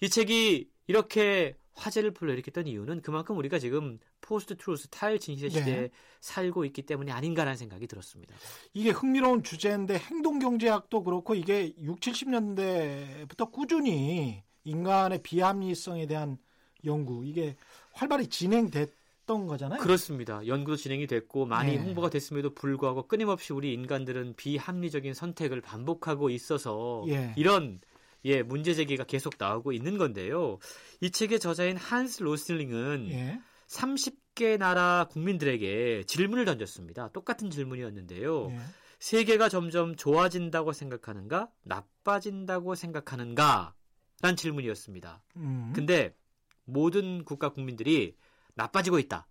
이 0.00 0.08
책이 0.08 0.68
이렇게 0.88 1.56
화제를 1.74 2.12
불러일으켰던 2.12 2.66
이유는 2.66 3.02
그만큼 3.02 3.36
우리가 3.38 3.58
지금 3.58 3.98
post-truth 4.26 4.88
탈진실의 4.88 5.50
네. 5.50 5.58
시대에 5.58 5.90
살고 6.20 6.64
있기 6.66 6.82
때문이 6.82 7.12
아닌가라는 7.12 7.56
생각이 7.56 7.86
들었습니다. 7.86 8.34
이게 8.74 8.90
흥미로운 8.90 9.42
주제인데 9.42 9.98
행동 9.98 10.38
경제학도 10.38 11.04
그렇고 11.04 11.34
이게 11.34 11.72
6, 11.78 12.00
70년대부터 12.00 13.50
꾸준히 13.52 14.42
인간의 14.64 15.22
비합리성에 15.22 16.06
대한 16.06 16.38
연구 16.84 17.24
이게 17.24 17.56
활발히 17.92 18.26
진행됐던 18.26 19.46
거잖아요. 19.46 19.80
그렇습니다. 19.80 20.44
연구도 20.46 20.76
진행이 20.76 21.06
됐고 21.06 21.46
많이 21.46 21.76
네. 21.76 21.78
홍보가 21.78 22.10
됐음에도 22.10 22.52
불구하고 22.52 23.06
끊임없이 23.06 23.52
우리 23.52 23.72
인간들은 23.72 24.34
비합리적인 24.36 25.14
선택을 25.14 25.60
반복하고 25.60 26.30
있어서 26.30 27.04
예. 27.08 27.32
이런 27.36 27.80
예, 28.24 28.42
문제 28.42 28.74
제기가 28.74 29.04
계속 29.04 29.34
나오고 29.38 29.72
있는 29.72 29.98
건데요. 29.98 30.58
이 31.00 31.10
책의 31.10 31.38
저자인 31.38 31.76
한스 31.76 32.24
로슬링은 32.24 33.08
예. 33.10 33.40
30개 33.66 34.58
나라 34.58 35.06
국민들에게 35.10 36.04
질문을 36.06 36.44
던졌습니다. 36.44 37.08
똑같은 37.08 37.50
질문이었는데요. 37.50 38.50
예. 38.50 38.58
세계가 38.98 39.48
점점 39.48 39.96
좋아진다고 39.96 40.72
생각하는가? 40.72 41.50
나빠진다고 41.62 42.74
생각하는가? 42.74 43.74
라는 44.22 44.36
질문이었습니다. 44.36 45.22
음. 45.36 45.72
근데 45.74 46.16
모든 46.64 47.24
국가 47.24 47.50
국민들이 47.50 48.16
나빠지고 48.54 48.98
있다. 48.98 49.28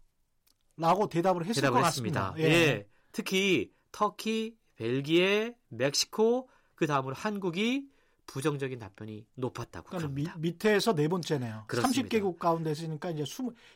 라고 0.77 1.07
대답을 1.07 1.45
했을 1.45 1.61
대답을 1.61 1.81
것 1.81 1.87
했습니다. 1.87 2.21
같습니다. 2.31 2.49
예. 2.49 2.87
특히 3.11 3.71
터키, 3.91 4.55
벨기에, 4.75 5.55
멕시코, 5.69 6.49
그 6.75 6.85
다음으로 6.85 7.15
한국이 7.15 7.87
부정적인 8.27 8.79
답변이 8.79 9.25
높았다고 9.35 9.87
그러니까 9.89 10.13
미, 10.13 10.25
합니다. 10.25 10.35
밑에서 10.39 10.93
네 10.93 11.07
번째네요. 11.07 11.65
그렇습니다. 11.67 12.01
30개국 12.09 12.37
가운데 12.37 12.71
있으니까 12.71 13.11
이제 13.11 13.23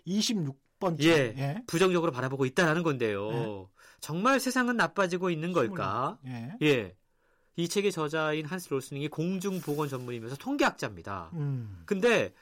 20, 0.05 0.37
26번째. 0.79 1.03
예. 1.03 1.63
부정적으로 1.67 2.11
바라보고 2.11 2.45
있다는 2.45 2.83
건데요. 2.83 3.29
네. 3.31 3.65
정말 3.99 4.39
세상은 4.39 4.77
나빠지고 4.77 5.29
있는 5.29 5.53
걸까? 5.53 6.17
예. 6.25 6.55
예. 6.61 6.95
이 7.55 7.67
책의 7.67 7.91
저자인 7.91 8.45
한스 8.45 8.69
롤스닝이 8.69 9.09
공중보건 9.09 9.89
전문이면서 9.89 10.37
통계학자입니다. 10.37 11.31
음. 11.33 11.83
근데 11.85 12.33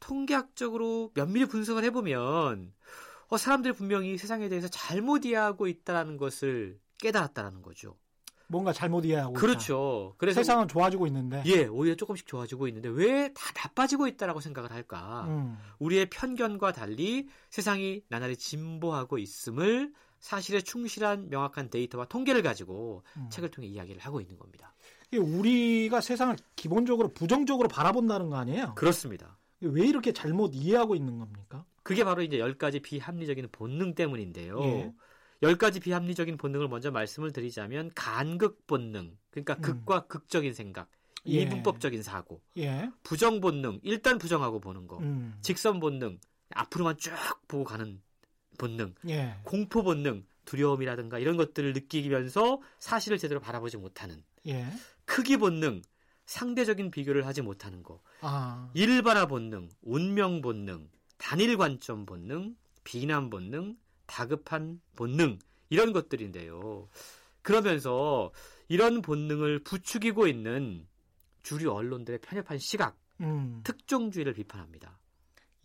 통계학적으로 0.00 1.12
면밀히 1.14 1.46
분석을 1.46 1.84
해보면 1.84 2.72
어, 3.28 3.36
사람들이 3.36 3.72
분명히 3.72 4.18
세상에 4.18 4.48
대해서 4.48 4.68
잘못 4.68 5.24
이해하고 5.24 5.68
있다는 5.68 6.16
것을 6.16 6.78
깨달았다는 6.98 7.62
거죠. 7.62 7.96
뭔가 8.54 8.72
잘못 8.72 9.04
이해하고 9.04 9.32
있다. 9.32 9.40
그렇죠. 9.40 10.14
그래서 10.16 10.40
세상은 10.40 10.68
좋아지고 10.68 11.08
있는데. 11.08 11.42
예, 11.46 11.64
오히려 11.66 11.96
조금씩 11.96 12.26
좋아지고 12.26 12.68
있는데 12.68 12.88
왜 12.88 13.32
다 13.34 13.52
나빠지고 13.56 14.06
있다라고 14.06 14.40
생각을 14.40 14.70
할까? 14.70 15.24
음. 15.28 15.58
우리의 15.80 16.08
편견과 16.10 16.70
달리 16.72 17.28
세상이 17.50 18.02
나날이 18.08 18.36
진보하고 18.36 19.18
있음을 19.18 19.92
사실에 20.20 20.60
충실한 20.60 21.30
명확한 21.30 21.68
데이터와 21.68 22.06
통계를 22.06 22.42
가지고 22.42 23.02
음. 23.16 23.28
책을 23.30 23.50
통해 23.50 23.66
이야기를 23.66 24.00
하고 24.00 24.20
있는 24.20 24.38
겁니다. 24.38 24.72
우리가 25.12 26.00
세상을 26.00 26.36
기본적으로 26.56 27.08
부정적으로 27.08 27.68
바라본다는 27.68 28.30
거 28.30 28.36
아니에요? 28.36 28.74
그렇습니다. 28.76 29.36
왜 29.60 29.86
이렇게 29.86 30.12
잘못 30.12 30.52
이해하고 30.54 30.94
있는 30.94 31.18
겁니까? 31.18 31.64
그게 31.82 32.04
바로 32.04 32.22
이제 32.22 32.38
열 32.38 32.56
가지 32.56 32.80
비합리적인 32.80 33.48
본능 33.52 33.94
때문인데요. 33.94 34.60
예. 34.62 34.92
열 35.44 35.56
가지 35.56 35.78
비합리적인 35.78 36.38
본능을 36.38 36.68
먼저 36.68 36.90
말씀을 36.90 37.32
드리자면 37.32 37.90
간극 37.94 38.66
본능, 38.66 39.16
그러니까 39.30 39.54
음. 39.54 39.60
극과 39.60 40.06
극적인 40.06 40.54
생각, 40.54 40.88
예. 41.26 41.42
이분법적인 41.42 42.02
사고, 42.02 42.40
예. 42.56 42.90
부정 43.02 43.40
본능, 43.40 43.78
일단 43.82 44.16
부정하고 44.16 44.58
보는 44.58 44.86
거, 44.86 44.98
음. 44.98 45.34
직선 45.42 45.80
본능, 45.80 46.18
앞으로만 46.54 46.96
쭉 46.96 47.12
보고 47.46 47.64
가는 47.64 48.00
본능, 48.56 48.94
예. 49.08 49.36
공포 49.42 49.82
본능, 49.82 50.24
두려움이라든가 50.46 51.18
이런 51.18 51.36
것들을 51.36 51.74
느끼면서 51.74 52.60
사실을 52.78 53.18
제대로 53.18 53.38
바라보지 53.40 53.76
못하는 53.76 54.22
예. 54.46 54.66
크기 55.04 55.36
본능, 55.36 55.82
상대적인 56.24 56.90
비교를 56.90 57.26
하지 57.26 57.42
못하는 57.42 57.82
거, 57.82 58.00
아. 58.22 58.70
일반화 58.72 59.26
본능, 59.26 59.68
운명 59.82 60.40
본능, 60.40 60.88
단일 61.18 61.58
관점 61.58 62.06
본능, 62.06 62.56
비난 62.82 63.28
본능, 63.28 63.76
다급한 64.06 64.80
본능 64.96 65.38
이런 65.70 65.92
것들인데요. 65.92 66.88
그러면서 67.42 68.32
이런 68.68 69.02
본능을 69.02 69.60
부추기고 69.60 70.26
있는 70.26 70.86
주류 71.42 71.72
언론들의 71.72 72.20
편협한 72.20 72.58
시각, 72.58 72.98
음. 73.20 73.60
특종주의를 73.64 74.32
비판합니다. 74.32 74.98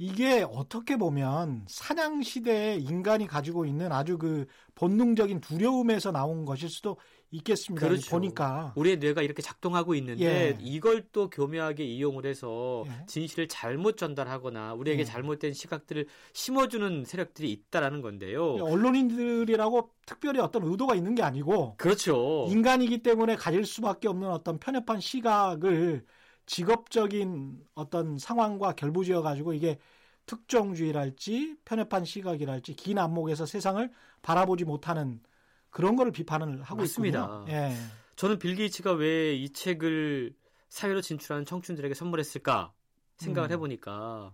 이게 0.02 0.46
어떻게 0.50 0.96
보면 0.96 1.66
사냥 1.68 2.24
시대에 2.24 2.78
인간이 2.78 3.28
가지고 3.28 3.66
있는 3.66 3.92
아주 3.92 4.18
그 4.18 4.46
본능적인 4.76 5.42
두려움에서 5.42 6.14
나온 6.14 6.46
것일 6.46 6.70
수도 6.70 6.96
있겠습니다. 7.32 7.86
그렇죠. 7.86 8.10
보니까 8.10 8.74
우리의 8.78 8.98
뇌가 8.98 9.22
이렇게 9.22 9.42
작동하고 9.42 9.94
있는데 9.96 10.24
예. 10.24 10.58
이걸 10.62 11.04
또 11.12 11.30
교묘하게 11.30 11.84
이용을 11.84 12.26
해서 12.26 12.86
예. 12.88 13.06
진실을 13.08 13.50
잘못 13.50 13.98
전달하거나 13.98 14.74
우리에게 14.74 15.02
예. 15.02 15.06
잘못된 15.06 15.52
시각들을 15.52 16.08
심어주는 16.32 17.04
세력들이 17.04 17.52
있다라는 17.52 18.02
건데요. 18.02 18.56
언론인들이라고 18.56 19.92
특별히 20.06 20.40
어떤 20.40 20.64
의도가 20.64 20.96
있는 20.96 21.14
게 21.14 21.24
아니고 21.24 21.76
그렇죠. 21.76 22.48
인간이기 22.50 23.04
때문에 23.04 23.36
가질 23.36 23.66
수밖에 23.66 24.08
없는 24.08 24.30
어떤 24.30 24.60
편협한 24.60 25.02
시각을 25.02 26.06
직업적인 26.50 27.64
어떤 27.76 28.18
상황과 28.18 28.74
결부지어 28.74 29.22
가지고 29.22 29.54
이게 29.54 29.78
특정주의랄지 30.26 31.58
편협한 31.64 32.06
시각이랄지 32.06 32.74
긴 32.74 32.98
안목에서 32.98 33.46
세상을 33.46 33.92
바라보지 34.24 34.66
못하는 34.66 35.22
그런 35.70 35.96
거를 35.96 36.12
비판을 36.12 36.64
하고. 36.64 36.84
있군요. 36.84 37.46
예. 37.50 37.76
저는 38.16 38.40
빌 38.40 38.56
게이츠가 38.56 38.94
왜 38.94 39.36
이 39.36 39.54
책을 39.54 40.36
사회로 40.70 41.02
진출하는 41.02 41.46
청춘들에게 41.46 41.94
선물했을까 41.94 42.74
생각을 43.18 43.50
음. 43.50 43.54
해보니까 43.54 44.34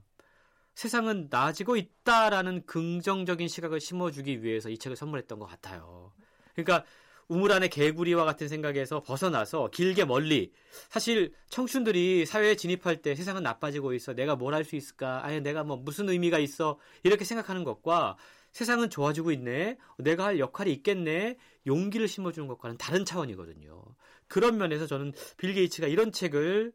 세상은 0.74 1.28
나아지고 1.30 1.76
있다라는 1.76 2.66
긍정적인 2.66 3.48
시각을 3.50 3.82
심어주기 3.82 4.42
위해서 4.42 4.70
이 4.70 4.78
책을 4.78 4.96
선물했던 4.96 5.38
것 5.40 5.46
같아요. 5.48 6.14
그러니까 6.54 6.86
우물 7.28 7.52
안의 7.52 7.70
개구리와 7.70 8.24
같은 8.26 8.48
생각에서 8.48 9.02
벗어나서 9.02 9.70
길게 9.72 10.06
멀리 10.06 10.52
사실 10.90 11.34
청춘들이 11.50 12.26
사회에 12.26 12.56
진입할 12.56 13.02
때 13.02 13.16
세상은 13.16 13.42
나빠지고 13.44 13.94
있어. 13.94 14.14
내가 14.14 14.36
뭘 14.36 14.54
할 14.54 14.64
수 14.64 14.76
있을까? 14.76 15.26
아니 15.26 15.42
내가 15.42 15.64
뭐 15.64 15.78
무슨 15.78 16.08
의미가 16.10 16.38
있어? 16.40 16.78
이렇게 17.04 17.26
생각하는 17.26 17.64
것과 17.64 18.18
세상은 18.52 18.90
좋아지고 18.90 19.32
있네. 19.32 19.78
내가 19.98 20.26
할 20.26 20.40
역할이 20.40 20.72
있겠네. 20.74 21.38
용기를 21.68 22.08
심어주는 22.08 22.48
것과는 22.48 22.78
다른 22.78 23.04
차원이거든요. 23.06 23.84
그런 24.28 24.58
면에서 24.58 24.88
저는 24.88 25.14
빌 25.38 25.54
게이츠가 25.54 25.88
이런 25.88 26.12
책을 26.12 26.72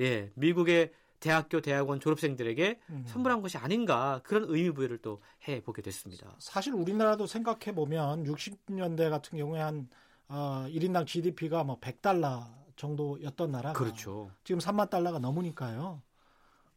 예 0.00 0.30
미국의 0.34 0.92
대학교 1.22 1.60
대학원 1.60 2.00
졸업생들에게 2.00 2.80
음. 2.90 3.04
선물한 3.06 3.40
것이 3.40 3.56
아닌가 3.56 4.20
그런 4.24 4.44
의미 4.48 4.70
부여를 4.72 4.98
또 4.98 5.20
해 5.48 5.60
보게 5.60 5.82
됐습니다 5.82 6.36
사실 6.38 6.72
우리나라도 6.72 7.26
생각해 7.26 7.74
보면 7.74 8.24
60년대 8.24 9.10
같은 9.10 9.38
경우에 9.38 9.60
한 9.60 9.88
어, 10.28 10.66
1인당 10.68 11.06
GDP가 11.06 11.64
뭐 11.64 11.78
100달러 11.80 12.46
정도였던 12.76 13.50
나라가 13.50 13.78
그렇죠 13.78 14.30
지금 14.44 14.60
3만 14.60 14.88
달러가 14.88 15.18
넘으니까요. 15.18 16.02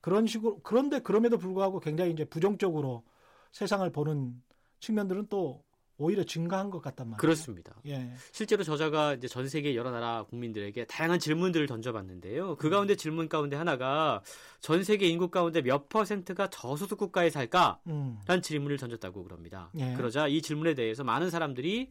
그런 0.01 0.27
식으로 0.27 0.59
그런데 0.61 0.99
그럼에도 0.99 1.37
불구하고 1.37 1.79
굉장히 1.79 2.11
이제 2.11 2.25
부정적으로 2.25 3.03
세상을 3.51 3.89
보는 3.91 4.41
측면들은 4.79 5.27
또 5.29 5.63
오히려 5.97 6.23
증가한 6.23 6.69
것 6.69 6.81
같단 6.81 7.07
말이에요. 7.07 7.17
그렇습니다 7.17 7.73
예. 7.85 8.11
실제로 8.31 8.63
저자가 8.63 9.13
이제 9.13 9.27
전 9.27 9.47
세계 9.47 9.75
여러 9.75 9.91
나라 9.91 10.23
국민들에게 10.23 10.85
다양한 10.85 11.19
질문들을 11.19 11.67
던져봤는데요. 11.67 12.57
그 12.57 12.69
가운데 12.69 12.95
질문 12.95 13.29
가운데 13.29 13.55
하나가 13.55 14.21
전 14.59 14.83
세계 14.83 15.07
인구 15.07 15.29
가운데 15.29 15.61
몇 15.61 15.87
퍼센트가 15.87 16.49
저소득 16.49 16.97
국가에 16.97 17.29
살까? 17.29 17.79
음. 17.87 18.19
라는 18.25 18.41
질문을 18.41 18.77
던졌다고 18.77 19.23
그럽니다. 19.23 19.71
예. 19.75 19.93
그러자 19.93 20.27
이 20.27 20.41
질문에 20.41 20.73
대해서 20.73 21.03
많은 21.03 21.29
사람들이 21.29 21.89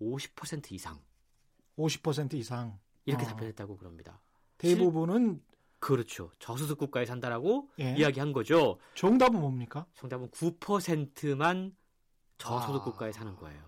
50% 0.00 0.72
이상 0.72 0.98
50% 1.78 2.34
이상 2.34 2.78
이렇게 3.06 3.24
어. 3.24 3.28
답변했다고 3.28 3.78
그럽니다. 3.78 4.20
대부분은 4.58 5.40
그렇죠. 5.78 6.30
저소득 6.38 6.78
국가에 6.78 7.06
산다라고 7.06 7.70
예. 7.80 7.94
이야기한 7.96 8.32
거죠. 8.32 8.78
정답은 8.94 9.40
뭡니까? 9.40 9.86
정답은 9.94 10.28
9%만 10.28 11.74
저소득 12.40 12.80
아. 12.80 12.84
국가에 12.84 13.12
사는 13.12 13.36
거예요. 13.36 13.60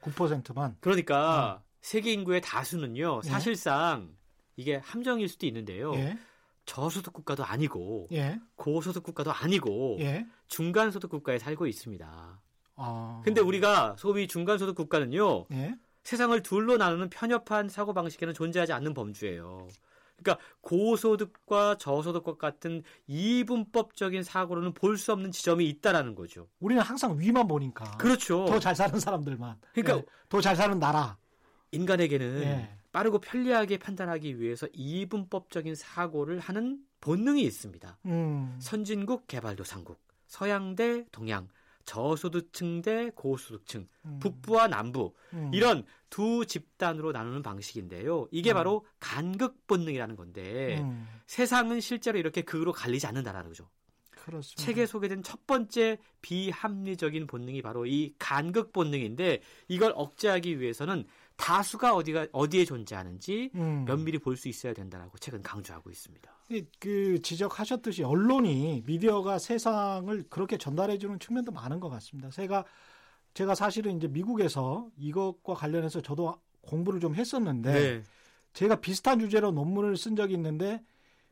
9%만. 0.00 0.76
그러니까 0.80 1.62
세계 1.80 2.12
인구의 2.12 2.40
다수는요. 2.40 3.20
예. 3.24 3.28
사실상 3.28 4.16
이게 4.56 4.76
함정일 4.76 5.28
수도 5.28 5.46
있는데요. 5.46 5.94
예. 5.94 6.18
저소득 6.64 7.12
국가도 7.12 7.44
아니고 7.44 8.08
예. 8.12 8.40
고소득 8.56 9.04
국가도 9.04 9.32
아니고 9.32 9.98
예. 10.00 10.26
중간 10.48 10.90
소득 10.90 11.10
국가에 11.10 11.38
살고 11.38 11.66
있습니다. 11.66 12.40
아. 12.76 13.22
근데 13.24 13.40
우리가 13.40 13.94
소위 13.98 14.26
중간 14.26 14.58
소득 14.58 14.74
국가는요. 14.74 15.46
예. 15.52 15.76
세상을 16.02 16.40
둘로 16.42 16.76
나누는 16.76 17.10
편협한 17.10 17.68
사고 17.68 17.92
방식에는 17.92 18.32
존재하지 18.32 18.72
않는 18.72 18.94
범주예요. 18.94 19.68
그러니까 20.16 20.42
고소득과 20.62 21.76
저소득과 21.78 22.36
같은 22.36 22.82
이분법적인 23.06 24.22
사고로는 24.22 24.72
볼 24.72 24.96
수 24.96 25.12
없는 25.12 25.30
지점이 25.30 25.68
있다라는 25.68 26.14
거죠. 26.14 26.48
우리는 26.58 26.82
항상 26.82 27.18
위만 27.18 27.46
보니까. 27.46 27.84
그렇죠. 27.98 28.46
더 28.46 28.58
잘 28.58 28.74
사는 28.74 28.98
사람들만. 28.98 29.56
그러니까 29.74 30.10
더잘 30.28 30.56
사는 30.56 30.78
나라. 30.78 31.18
인간에게는 31.72 32.42
예. 32.42 32.76
빠르고 32.92 33.18
편리하게 33.18 33.76
판단하기 33.76 34.40
위해서 34.40 34.66
이분법적인 34.72 35.74
사고를 35.74 36.38
하는 36.40 36.78
본능이 37.02 37.42
있습니다. 37.42 37.98
음. 38.06 38.56
선진국 38.58 39.26
개발도상국, 39.26 40.00
서양 40.26 40.74
대 40.74 41.04
동양, 41.12 41.48
저소득층 41.86 42.82
대 42.82 43.10
고소득층, 43.14 43.88
음. 44.04 44.18
북부와 44.20 44.66
남부 44.66 45.14
음. 45.32 45.50
이런 45.54 45.84
두 46.10 46.44
집단으로 46.44 47.12
나누는 47.12 47.42
방식인데요. 47.42 48.28
이게 48.30 48.52
음. 48.52 48.54
바로 48.54 48.84
간극 49.00 49.66
본능이라는 49.66 50.16
건데 50.16 50.80
음. 50.80 51.08
세상은 51.26 51.80
실제로 51.80 52.18
이렇게 52.18 52.42
극으로 52.42 52.72
갈리지 52.72 53.06
않는다라는 53.06 53.48
거죠. 53.48 53.70
그렇습니다. 54.10 54.62
책에 54.62 54.86
소개된 54.86 55.22
첫 55.22 55.46
번째 55.46 55.98
비합리적인 56.20 57.28
본능이 57.28 57.62
바로 57.62 57.86
이 57.86 58.12
간극 58.18 58.72
본능인데 58.72 59.40
이걸 59.68 59.92
억제하기 59.94 60.60
위해서는 60.60 61.06
다수가 61.36 61.94
어디가 61.94 62.28
어디에 62.32 62.64
존재하는지 62.64 63.50
음. 63.54 63.84
면밀히 63.86 64.18
볼 64.18 64.36
수 64.36 64.48
있어야 64.48 64.72
된다라고 64.72 65.18
책은 65.18 65.42
강조하고 65.42 65.90
있습니다. 65.90 66.30
이- 66.50 66.64
그 66.80 67.20
지적하셨듯이 67.22 68.02
언론이 68.04 68.82
미디어가 68.86 69.38
세상을 69.38 70.24
그렇게 70.30 70.56
전달해 70.58 70.98
주는 70.98 71.18
측면도 71.18 71.52
많은 71.52 71.80
것 71.80 71.88
같습니다. 71.90 72.30
제가 72.30 72.64
제가 73.34 73.54
사실은 73.54 73.96
이제 73.98 74.08
미국에서 74.08 74.88
이것과 74.96 75.54
관련해서 75.54 76.00
저도 76.00 76.40
공부를 76.62 77.00
좀 77.00 77.14
했었는데 77.14 77.70
제가 78.54 78.76
비슷한 78.80 79.18
주제로 79.20 79.50
논문을 79.52 79.96
쓴 79.98 80.16
적이 80.16 80.34
있는데 80.34 80.82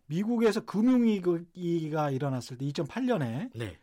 미국에서 0.06 0.60
금융위기가 0.66 2.10
일어났을 2.10 2.58
때 2.58 2.66
2008년에 2.66 3.50
네. 3.54 3.78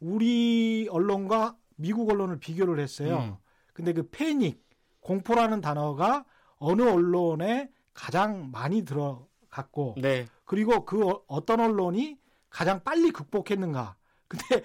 우리 0.00 0.86
언론과 0.90 1.56
미국 1.76 2.10
언론을 2.10 2.38
비교를 2.38 2.78
했어요. 2.78 3.18
음. 3.18 3.36
근데 3.72 3.94
그 3.94 4.06
패닉, 4.10 4.61
공포라는 5.02 5.60
단어가 5.60 6.24
어느 6.58 6.82
언론에 6.82 7.68
가장 7.92 8.50
많이 8.50 8.84
들어갔고 8.84 9.96
네. 10.00 10.26
그리고 10.44 10.84
그 10.86 11.06
어- 11.06 11.22
어떤 11.26 11.60
언론이 11.60 12.18
가장 12.48 12.82
빨리 12.82 13.10
극복했는가. 13.10 13.96
근데 14.28 14.64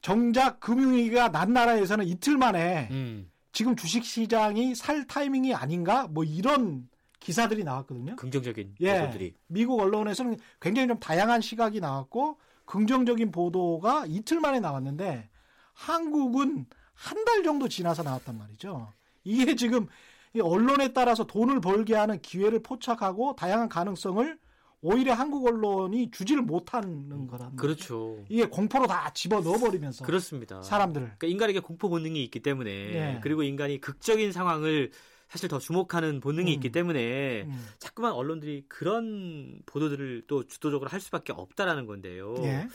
정작 0.00 0.60
금융위기가 0.60 1.30
난 1.30 1.52
나라에서는 1.52 2.06
이틀 2.06 2.36
만에 2.36 2.88
음, 2.90 3.30
지금 3.52 3.76
주식 3.76 4.04
시장이 4.04 4.74
살 4.74 5.06
타이밍이 5.06 5.54
아닌가 5.54 6.06
뭐 6.08 6.24
이런 6.24 6.88
기사들이 7.20 7.64
나왔거든요. 7.64 8.16
긍정적인 8.16 8.76
예. 8.80 9.00
보도들이. 9.00 9.34
미국 9.46 9.80
언론에서는 9.80 10.36
굉장히 10.60 10.88
좀 10.88 10.98
다양한 10.98 11.40
시각이 11.40 11.80
나왔고 11.80 12.38
긍정적인 12.66 13.30
보도가 13.32 14.04
이틀 14.06 14.40
만에 14.40 14.60
나왔는데 14.60 15.28
한국은 15.72 16.66
한 16.94 17.24
달 17.26 17.42
정도 17.42 17.68
지나서 17.68 18.02
나왔단 18.02 18.38
말이죠. 18.38 18.90
이게 19.26 19.54
지금 19.54 19.86
이 20.34 20.40
언론에 20.40 20.92
따라서 20.92 21.24
돈을 21.24 21.60
벌게 21.60 21.94
하는 21.94 22.20
기회를 22.20 22.62
포착하고 22.62 23.34
다양한 23.36 23.68
가능성을 23.68 24.38
오히려 24.82 25.14
한국 25.14 25.46
언론이 25.46 26.10
주지를 26.10 26.42
못하는 26.42 27.26
거란. 27.26 27.56
그렇죠. 27.56 28.24
이게 28.28 28.46
공포로 28.46 28.86
다 28.86 29.10
집어 29.14 29.40
넣어버리면서 29.40 30.04
그렇습니다. 30.04 30.62
사람들을 30.62 31.06
그러니까 31.06 31.26
인간에게 31.26 31.60
공포 31.60 31.88
본능이 31.88 32.22
있기 32.24 32.40
때문에 32.40 32.70
예. 32.70 33.20
그리고 33.22 33.42
인간이 33.42 33.80
극적인 33.80 34.32
상황을 34.32 34.92
사실 35.28 35.48
더 35.48 35.58
주목하는 35.58 36.20
본능이 36.20 36.52
음. 36.52 36.54
있기 36.54 36.70
때문에 36.70 37.42
음. 37.42 37.66
자꾸만 37.78 38.12
언론들이 38.12 38.66
그런 38.68 39.60
보도들을 39.66 40.24
또 40.28 40.46
주도적으로 40.46 40.88
할 40.88 41.00
수밖에 41.00 41.32
없다라는 41.32 41.86
건데요. 41.86 42.36
예. 42.44 42.68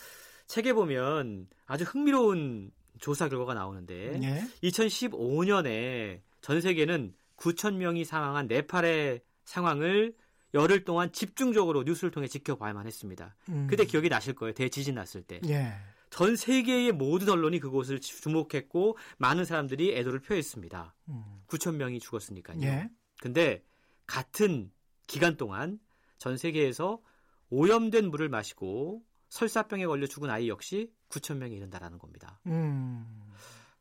책에 0.47 0.73
보면 0.73 1.47
아주 1.65 1.85
흥미로운 1.85 2.71
조사 2.99 3.29
결과가 3.29 3.53
나오는데 3.53 4.19
예. 4.21 4.67
2015년에 4.67 6.19
전 6.41 6.61
세계는 6.61 7.13
9천 7.37 7.75
명이 7.75 8.05
사망한 8.05 8.47
네팔의 8.47 9.21
상황을 9.45 10.15
열흘 10.53 10.83
동안 10.83 11.11
집중적으로 11.11 11.83
뉴스를 11.83 12.11
통해 12.11 12.27
지켜봐야만 12.27 12.85
했습니다. 12.85 13.35
음. 13.49 13.67
그때 13.69 13.85
기억이 13.85 14.09
나실 14.09 14.33
거예요. 14.33 14.53
대지진 14.53 14.95
났을 14.95 15.21
때. 15.21 15.39
예. 15.47 15.73
전 16.09 16.35
세계의 16.35 16.91
모든 16.91 17.29
언론이 17.29 17.59
그곳을 17.59 18.01
주목했고 18.01 18.97
많은 19.17 19.45
사람들이 19.45 19.95
애도를 19.97 20.19
표했습니다. 20.19 20.93
음. 21.07 21.23
9천 21.47 21.75
명이 21.75 21.99
죽었으니까요. 21.99 22.61
예. 22.63 22.89
근데 23.21 23.63
같은 24.07 24.71
기간 25.07 25.37
동안 25.37 25.79
전 26.17 26.37
세계에서 26.37 27.01
오염된 27.49 28.09
물을 28.09 28.27
마시고 28.27 29.03
설사병에 29.29 29.85
걸려 29.85 30.05
죽은 30.05 30.29
아이 30.29 30.49
역시 30.49 30.91
9천 31.09 31.37
명에 31.37 31.55
이른다라는 31.55 31.97
겁니다. 31.97 32.39
음. 32.47 33.05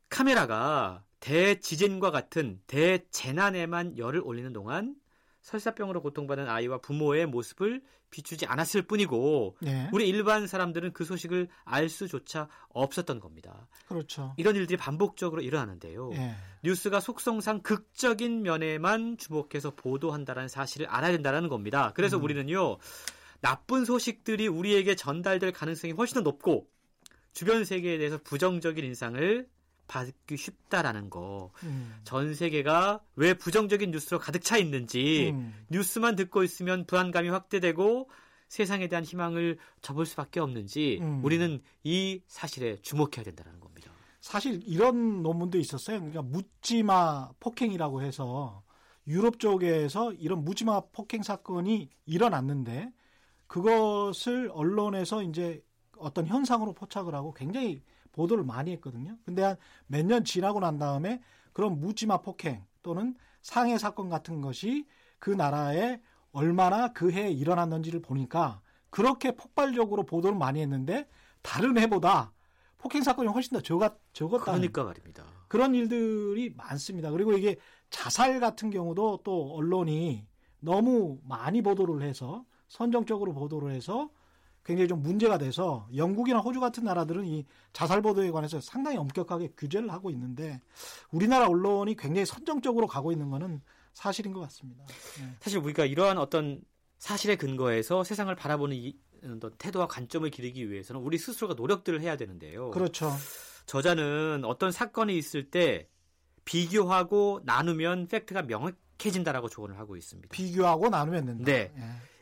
카메라가 0.07 1.03
대지진과 1.21 2.11
같은 2.11 2.59
대재난에만 2.67 3.97
열을 3.97 4.21
올리는 4.23 4.51
동안 4.51 4.95
설사병으로 5.41 6.01
고통받는 6.01 6.49
아이와 6.49 6.79
부모의 6.79 7.27
모습을 7.27 7.81
비추지 8.09 8.45
않았을 8.45 8.81
뿐이고 8.83 9.55
예. 9.65 9.89
우리 9.93 10.07
일반 10.07 10.45
사람들은 10.45 10.91
그 10.91 11.05
소식을 11.05 11.47
알 11.63 11.87
수조차 11.87 12.49
없었던 12.69 13.19
겁니다. 13.19 13.67
그렇죠. 13.87 14.33
이런 14.37 14.55
일들이 14.55 14.77
반복적으로 14.77 15.41
일어나는데요. 15.41 16.11
예. 16.13 16.35
뉴스가 16.63 16.99
속성상 16.99 17.61
극적인 17.61 18.43
면에만 18.43 19.17
주목해서 19.17 19.71
보도한다는 19.75 20.49
사실을 20.49 20.87
알아야 20.87 21.13
된다는 21.13 21.47
겁니다. 21.47 21.93
그래서 21.95 22.17
음. 22.17 22.23
우리는요. 22.23 22.77
나쁜 23.39 23.85
소식들이 23.85 24.47
우리에게 24.47 24.95
전달될 24.95 25.53
가능성이 25.53 25.93
훨씬 25.93 26.15
더 26.15 26.21
높고 26.21 26.67
주변 27.33 27.63
세계에 27.63 27.97
대해서 27.97 28.19
부정적인 28.21 28.83
인상을 28.83 29.47
받기 29.91 30.37
쉽다라는 30.37 31.09
거. 31.09 31.51
음. 31.63 31.93
전 32.05 32.33
세계가 32.33 33.01
왜 33.17 33.33
부정적인 33.33 33.91
뉴스로 33.91 34.19
가득 34.19 34.41
차 34.41 34.57
있는지 34.57 35.31
음. 35.33 35.53
뉴스만 35.69 36.15
듣고 36.15 36.43
있으면 36.43 36.85
불안감이 36.85 37.27
확대되고 37.27 38.09
세상에 38.47 38.87
대한 38.87 39.03
희망을 39.03 39.57
접을 39.81 40.05
수밖에 40.05 40.39
없는지 40.39 40.99
음. 41.01 41.21
우리는 41.25 41.61
이 41.83 42.21
사실에 42.27 42.77
주목해야 42.77 43.23
된다는 43.23 43.59
겁니다. 43.59 43.91
사실 44.21 44.61
이런 44.65 45.23
논문도 45.23 45.57
있었어요. 45.57 45.97
그러니까 45.97 46.21
묻지마 46.21 47.31
폭행이라고 47.41 48.01
해서 48.01 48.63
유럽 49.07 49.39
쪽에서 49.39 50.13
이런 50.13 50.45
묻지마 50.45 50.81
폭행 50.93 51.21
사건이 51.21 51.89
일어났는데 52.05 52.93
그것을 53.47 54.49
언론에서 54.53 55.23
이제 55.23 55.61
어떤 55.97 56.27
현상으로 56.27 56.73
포착을 56.73 57.13
하고 57.13 57.33
굉장히 57.33 57.83
보도를 58.11 58.43
많이 58.43 58.71
했거든요. 58.73 59.17
근데 59.25 59.43
한 59.43 59.57
몇 59.87 60.05
년 60.05 60.23
지나고 60.23 60.59
난 60.59 60.77
다음에 60.77 61.21
그런 61.53 61.79
묻지마 61.79 62.17
폭행 62.21 62.63
또는 62.83 63.15
상해 63.41 63.77
사건 63.77 64.09
같은 64.09 64.41
것이 64.41 64.85
그 65.19 65.29
나라에 65.29 65.99
얼마나 66.31 66.93
그 66.93 67.11
해에 67.11 67.29
일어났는지를 67.31 68.01
보니까 68.01 68.61
그렇게 68.89 69.31
폭발적으로 69.35 70.03
보도를 70.03 70.37
많이 70.37 70.61
했는데 70.61 71.07
다른 71.41 71.77
해보다 71.77 72.31
폭행 72.77 73.03
사건이 73.03 73.27
훨씬 73.29 73.53
더 73.55 73.61
적었, 73.61 73.93
적었다는 74.13 74.59
그러니까 74.59 74.83
말입니다. 74.83 75.25
그런 75.47 75.75
일들이 75.75 76.53
많습니다. 76.55 77.11
그리고 77.11 77.33
이게 77.33 77.57
자살 77.89 78.39
같은 78.39 78.69
경우도 78.69 79.19
또 79.23 79.53
언론이 79.55 80.25
너무 80.59 81.19
많이 81.23 81.61
보도를 81.61 82.01
해서 82.07 82.45
선정적으로 82.69 83.33
보도를 83.33 83.71
해서 83.71 84.09
굉장히 84.63 84.87
좀 84.87 85.01
문제가 85.01 85.37
돼서 85.37 85.87
영국이나 85.95 86.39
호주 86.39 86.59
같은 86.59 86.83
나라들은 86.83 87.25
이 87.25 87.45
자살 87.73 88.01
보도에 88.01 88.29
관해서 88.31 88.61
상당히 88.61 88.97
엄격하게 88.97 89.53
규제를 89.57 89.91
하고 89.91 90.11
있는데 90.11 90.61
우리나라 91.11 91.47
언론이 91.47 91.95
굉장히 91.95 92.25
선정적으로 92.25 92.87
가고 92.87 93.11
있는 93.11 93.29
거는 93.29 93.61
사실인 93.93 94.33
것 94.33 94.41
같습니다. 94.41 94.85
네. 95.19 95.35
사실 95.39 95.59
우리가 95.59 95.85
이러한 95.85 96.17
어떤 96.17 96.61
사실에 96.97 97.35
근거해서 97.35 98.03
세상을 98.03 98.33
바라보는 98.35 98.77
이, 98.77 98.95
어떤 99.23 99.51
태도와 99.57 99.87
관점을 99.87 100.29
기르기 100.29 100.69
위해서는 100.69 101.01
우리 101.01 101.17
스스로가 101.17 101.55
노력들을 101.55 101.99
해야 102.01 102.15
되는데요. 102.15 102.69
그렇죠. 102.71 103.11
저자는 103.65 104.43
어떤 104.45 104.71
사건이 104.71 105.17
있을 105.17 105.49
때 105.49 105.87
비교하고 106.45 107.41
나누면 107.43 108.07
팩트가 108.07 108.43
명확해진다라고 108.43 109.49
조언을 109.49 109.77
하고 109.77 109.95
있습니다. 109.95 110.29
비교하고 110.31 110.89
나누면 110.89 111.25
된다. 111.25 111.43
네. 111.45 111.71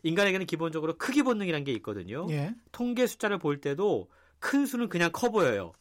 인간에게는 0.04 0.46
기본적으로 0.46 0.98
크기 0.98 1.24
본능이라는 1.24 1.64
게 1.64 1.72
있거든요. 1.74 2.28
예. 2.30 2.34
예. 2.34 2.56
통계 2.72 3.08
숫자를 3.08 3.38
볼 3.38 3.62
때도 3.62 4.10
큰 4.40 4.66
수는 4.66 4.90
그냥 4.90 5.12
커 5.12 5.30
보여요. 5.30 5.74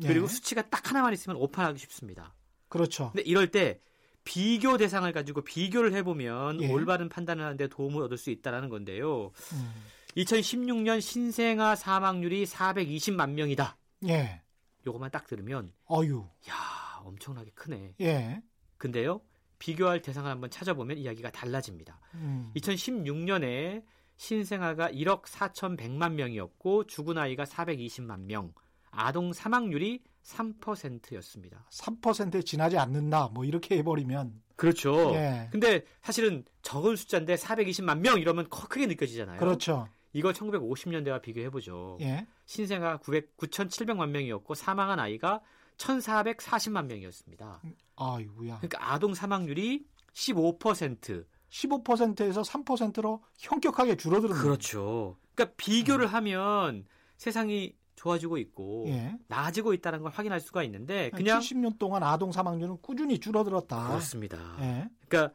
그리고 0.00 0.24
예. 0.24 0.28
수치가 0.28 0.62
딱 0.62 0.88
하나만 0.88 1.12
있으면 1.12 1.36
오판하기 1.36 1.78
쉽습니다. 1.78 2.34
그렇죠. 2.68 3.10
근데 3.12 3.22
이럴 3.28 3.50
때 3.50 3.80
비교 4.24 4.76
대상을 4.76 5.10
가지고 5.12 5.42
비교를 5.42 5.94
해보면 5.94 6.62
예. 6.62 6.72
올바른 6.72 7.08
판단을 7.08 7.44
하는데 7.44 7.66
도움을 7.68 8.02
얻을 8.02 8.16
수 8.18 8.30
있다는 8.30 8.68
건데요. 8.68 9.32
음. 9.52 9.72
2016년 10.16 11.00
신생아 11.00 11.76
사망률이 11.76 12.44
420만 12.44 13.30
명이다. 13.30 13.76
예. 14.08 14.42
요것만 14.86 15.10
딱 15.10 15.26
들으면 15.26 15.72
어유. 15.90 16.26
야 16.48 17.00
엄청나게 17.04 17.50
크네. 17.54 17.94
예. 18.00 18.42
근데요 18.76 19.20
비교할 19.58 20.00
대상을 20.02 20.30
한번 20.30 20.50
찾아보면 20.50 20.98
이야기가 20.98 21.30
달라집니다. 21.30 22.00
음. 22.14 22.50
2016년에 22.56 23.82
신생아가 24.16 24.90
1억 24.90 25.22
4,100만 25.24 26.12
명이었고 26.14 26.84
죽은 26.84 27.18
아이가 27.18 27.44
420만 27.44 28.20
명, 28.20 28.52
아동 28.90 29.32
사망률이 29.32 30.02
3%였습니다. 30.24 31.66
3%에 31.70 32.42
지나지 32.42 32.76
않는다. 32.78 33.28
뭐 33.32 33.44
이렇게 33.44 33.78
해버리면 33.78 34.42
그렇죠. 34.56 35.12
예. 35.14 35.48
근데 35.52 35.84
사실은 36.02 36.44
적은 36.62 36.96
숫자인데 36.96 37.36
420만 37.36 38.00
명 38.00 38.18
이러면 38.18 38.48
커- 38.50 38.66
크게 38.66 38.86
느껴지잖아요. 38.86 39.38
그렇죠. 39.38 39.88
이걸 40.12 40.32
1950년대와 40.32 41.22
비교해 41.22 41.48
보죠. 41.50 41.96
예. 42.00 42.26
신생아 42.46 42.96
900, 42.98 43.36
9,700만 43.36 44.08
명이었고 44.08 44.54
사망한 44.54 44.98
아이가 44.98 45.40
1,440만 45.78 46.86
명이었습니다. 46.86 47.62
아이고야. 47.96 48.58
그러니까 48.58 48.92
아동 48.92 49.14
사망률이 49.14 49.86
15%. 50.12 51.24
15%에서 51.50 52.42
3%로 52.42 53.22
현격하게 53.38 53.96
줄어드는 53.96 54.30
거예요. 54.30 54.42
그렇죠. 54.42 55.16
그러니까 55.34 55.54
비교를 55.56 56.06
하면 56.08 56.84
세상이 57.16 57.74
좋아지고 57.96 58.38
있고 58.38 58.84
예. 58.88 59.18
나아지고 59.26 59.72
있다는 59.72 60.02
걸 60.02 60.12
확인할 60.12 60.40
수가 60.40 60.62
있는데 60.64 61.10
그냥 61.10 61.40
70년 61.40 61.78
동안 61.78 62.02
아동 62.02 62.32
사망률은 62.32 62.78
꾸준히 62.82 63.18
줄어들었다. 63.18 63.88
그렇습니다. 63.88 64.56
예. 64.60 64.88
그러니까 65.08 65.34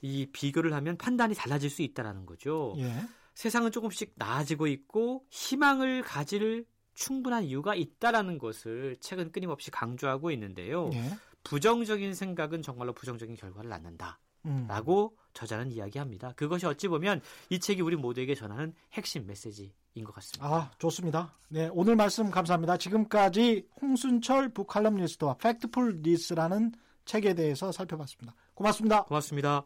이 0.00 0.26
비교를 0.32 0.72
하면 0.74 0.96
판단이 0.96 1.34
달라질 1.34 1.70
수 1.70 1.82
있다라는 1.82 2.24
거죠. 2.24 2.74
예. 2.78 2.94
세상은 3.34 3.72
조금씩 3.72 4.12
나아지고 4.16 4.68
있고 4.68 5.24
희망을 5.30 6.02
가질 6.02 6.66
충분한 6.94 7.44
이유가 7.44 7.74
있다라는 7.74 8.38
것을 8.38 8.96
책은 9.00 9.32
끊임없이 9.32 9.70
강조하고 9.70 10.30
있는데요. 10.32 10.90
예. 10.92 11.10
부정적인 11.44 12.14
생각은 12.14 12.62
정말로 12.62 12.92
부정적인 12.92 13.36
결과를 13.36 13.70
낳는다. 13.70 14.20
음. 14.44 14.66
라고 14.68 15.16
저자는 15.34 15.72
이야기합니다. 15.72 16.32
그것이 16.32 16.66
어찌 16.66 16.88
보면 16.88 17.20
이 17.48 17.58
책이 17.58 17.82
우리 17.82 17.96
모두에게 17.96 18.34
전하는 18.34 18.74
핵심 18.92 19.26
메시지인 19.26 20.04
것 20.04 20.14
같습니다. 20.14 20.46
아, 20.46 20.70
좋습니다. 20.78 21.34
네, 21.48 21.68
오늘 21.72 21.96
말씀 21.96 22.30
감사합니다. 22.30 22.76
지금까지 22.76 23.68
홍순철 23.80 24.50
북칼럼니스트와 24.50 25.34
팩트풀니스라는 25.34 26.72
책에 27.04 27.34
대해서 27.34 27.72
살펴봤습니다. 27.72 28.34
고맙습니다. 28.54 29.04
고맙습니다. 29.04 29.64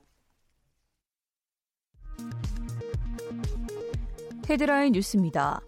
헤드라인 4.49 4.93
뉴스입니다. 4.93 5.61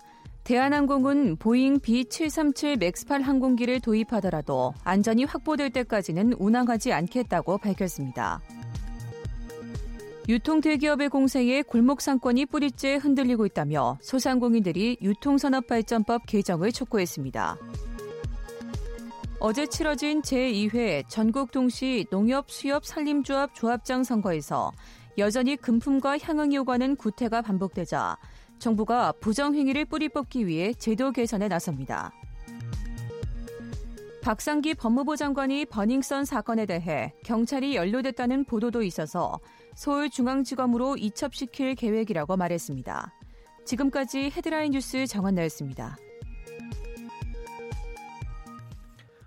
대한항공은 0.49 1.37
보잉 1.37 1.79
B737 1.79 2.79
MAX 2.81 3.11
8 3.11 3.21
항공기를 3.21 3.81
도입하더라도 3.81 4.73
안전이 4.83 5.25
확보될 5.25 5.69
때까지는 5.69 6.33
운항하지 6.39 6.91
않겠다고 6.91 7.59
밝혔습니다. 7.59 8.41
유통 10.27 10.63
대기업의 10.63 11.11
공세에 11.11 11.61
골목 11.61 12.01
상권이 12.01 12.47
뿌리째 12.47 12.95
흔들리고 12.95 13.45
있다며 13.45 13.99
소상공인들이 14.01 14.97
유통산업발전법 15.03 16.25
개정을 16.25 16.73
촉구했습니다. 16.73 17.59
어제 19.41 19.67
치러진 19.67 20.23
제2회 20.23 21.05
전국 21.09 21.53
동시 21.53 22.07
농협 22.11 22.51
수협 22.51 22.87
산림조합 22.87 23.55
조합장 23.55 24.03
선거에서 24.03 24.73
여전히 25.19 25.57
금품과 25.57 26.17
향응이 26.19 26.57
오가는 26.57 26.97
구태가 26.97 27.43
반복되자 27.43 28.17
정부가 28.59 29.13
부정행위를 29.13 29.85
뿌리 29.85 30.09
뽑기 30.09 30.47
위해 30.47 30.73
제도 30.75 31.13
개선에 31.13 31.49
나섭니다. 31.49 32.13
박상기 34.23 34.75
법무부 34.75 35.17
장관이 35.17 35.65
버닝썬 35.67 36.25
사건에 36.25 36.67
대해 36.67 37.15
경찰이 37.25 37.77
연루됐다는 37.77 38.45
보도도 38.45 38.83
있어서 38.83 39.39
서울중앙지검으로 39.75 40.97
이첩시킬 40.97 41.77
계획이라고 41.77 42.37
말했습니다. 42.37 43.13
지금까지 43.65 44.31
헤드라인 44.37 44.73
뉴스 44.73 45.07
정한나였습니다. 45.07 45.97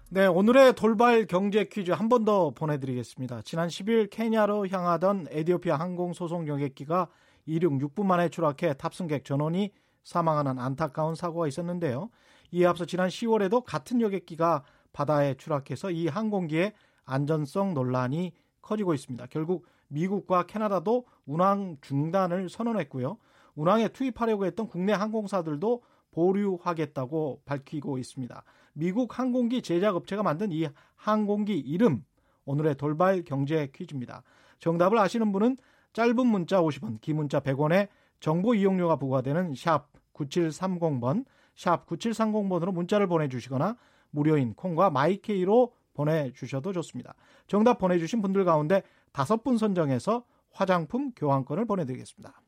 네, 0.09 0.25
오늘의 0.25 0.73
돌발 0.73 1.25
경제 1.25 1.63
퀴즈 1.63 1.91
한 1.91 2.09
번 2.09 2.25
더 2.25 2.49
보내드리겠습니다. 2.51 3.41
지난 3.43 3.69
10일 3.69 4.09
케냐로 4.11 4.67
향하던 4.67 5.27
에디오피아 5.29 5.77
항공 5.77 6.11
소송 6.13 6.47
여객기가 6.47 7.07
이륙 7.45 7.73
6분 7.73 8.05
만에 8.05 8.29
추락해 8.29 8.73
탑승객 8.73 9.25
전원이 9.25 9.71
사망하는 10.03 10.59
안타까운 10.59 11.15
사고가 11.15 11.47
있었는데요. 11.47 12.09
이에 12.51 12.65
앞서 12.65 12.85
지난 12.85 13.09
10월에도 13.09 13.63
같은 13.63 14.01
여객기가 14.01 14.63
바다에 14.93 15.35
추락해서 15.35 15.91
이 15.91 16.07
항공기의 16.07 16.73
안전성 17.05 17.73
논란이 17.73 18.33
커지고 18.61 18.93
있습니다. 18.93 19.25
결국 19.27 19.65
미국과 19.87 20.43
캐나다도 20.43 21.05
운항 21.25 21.77
중단을 21.81 22.49
선언했고요. 22.49 23.17
운항에 23.55 23.89
투입하려고 23.89 24.45
했던 24.45 24.67
국내 24.67 24.93
항공사들도 24.93 25.81
보류하겠다고 26.11 27.41
밝히고 27.45 27.97
있습니다. 27.97 28.43
미국 28.73 29.17
항공기 29.17 29.61
제작업체가 29.61 30.23
만든 30.23 30.51
이 30.51 30.67
항공기 30.95 31.57
이름 31.57 32.03
오늘의 32.45 32.75
돌발 32.75 33.23
경제 33.23 33.69
퀴즈입니다. 33.73 34.23
정답을 34.59 34.97
아시는 34.97 35.31
분은 35.31 35.57
짧은 35.93 36.27
문자 36.27 36.61
50원, 36.61 37.01
긴 37.01 37.17
문자 37.17 37.39
100원에 37.39 37.89
정보 38.19 38.53
이용료가 38.55 38.97
부과되는 38.97 39.55
샵 39.55 39.89
9730번, 40.13 41.25
샵 41.55 41.85
9730번으로 41.85 42.71
문자를 42.71 43.07
보내주시거나 43.07 43.77
무료인 44.11 44.53
콩과 44.53 44.89
마이케이로 44.89 45.73
보내주셔도 45.93 46.71
좋습니다. 46.73 47.15
정답 47.47 47.77
보내주신 47.77 48.21
분들 48.21 48.45
가운데 48.45 48.83
다섯 49.11 49.43
분 49.43 49.57
선정해서 49.57 50.23
화장품 50.51 51.11
교환권을 51.15 51.65
보내드리겠습니다. 51.65 52.41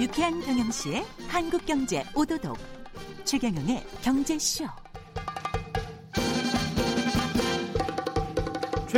유쾌한 0.00 0.40
경영시의 0.40 1.02
한국경제 1.28 2.04
오도독 2.14 2.56
최경영의 3.24 3.84
경제쇼 4.02 4.64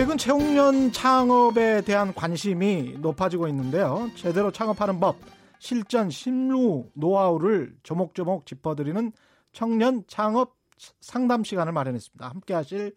최근 0.01 0.17
청년 0.17 0.91
창업에 0.93 1.83
대한 1.83 2.15
관심이 2.15 2.97
높아지고 3.01 3.49
있는데요. 3.49 4.09
제대로 4.17 4.51
창업하는 4.51 4.99
법, 4.99 5.17
실전, 5.59 6.09
심루, 6.09 6.87
노하우를 6.95 7.77
조목조목 7.83 8.47
짚어드리는 8.47 9.13
청년 9.53 10.03
창업 10.07 10.57
상담 11.03 11.45
시간을 11.45 11.75
마련했습니다. 11.75 12.27
함께 12.27 12.55
하실 12.55 12.97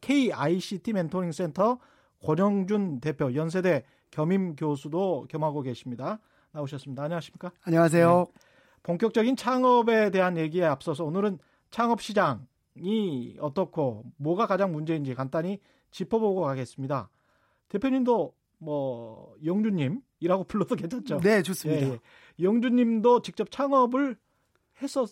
KICT 0.00 0.94
멘토링 0.94 1.30
센터 1.30 1.78
권영준 2.24 2.98
대표, 2.98 3.32
연세대 3.32 3.84
겸임 4.10 4.56
교수도 4.56 5.26
겸하고 5.28 5.62
계십니다. 5.62 6.18
나오셨습니다. 6.50 7.04
안녕하십니까? 7.04 7.52
안녕하세요. 7.62 8.26
네. 8.26 8.40
본격적인 8.82 9.36
창업에 9.36 10.10
대한 10.10 10.36
얘기에 10.36 10.64
앞서서 10.64 11.04
오늘은 11.04 11.38
창업 11.70 12.02
시장이 12.02 13.36
어떻고 13.38 14.02
뭐가 14.16 14.48
가장 14.48 14.72
문제인지 14.72 15.14
간단히 15.14 15.60
짚어보고 15.96 16.42
가겠습니다. 16.42 17.08
대표님도 17.68 18.34
뭐 18.58 19.34
영주님이라고 19.44 20.44
불러도 20.48 20.76
괜찮죠? 20.76 21.20
네, 21.20 21.42
좋습니다. 21.42 21.86
예, 21.86 21.92
예. 21.92 22.00
영주님도 22.42 23.22
직접 23.22 23.50
창업을 23.50 24.16
했었 24.82 25.08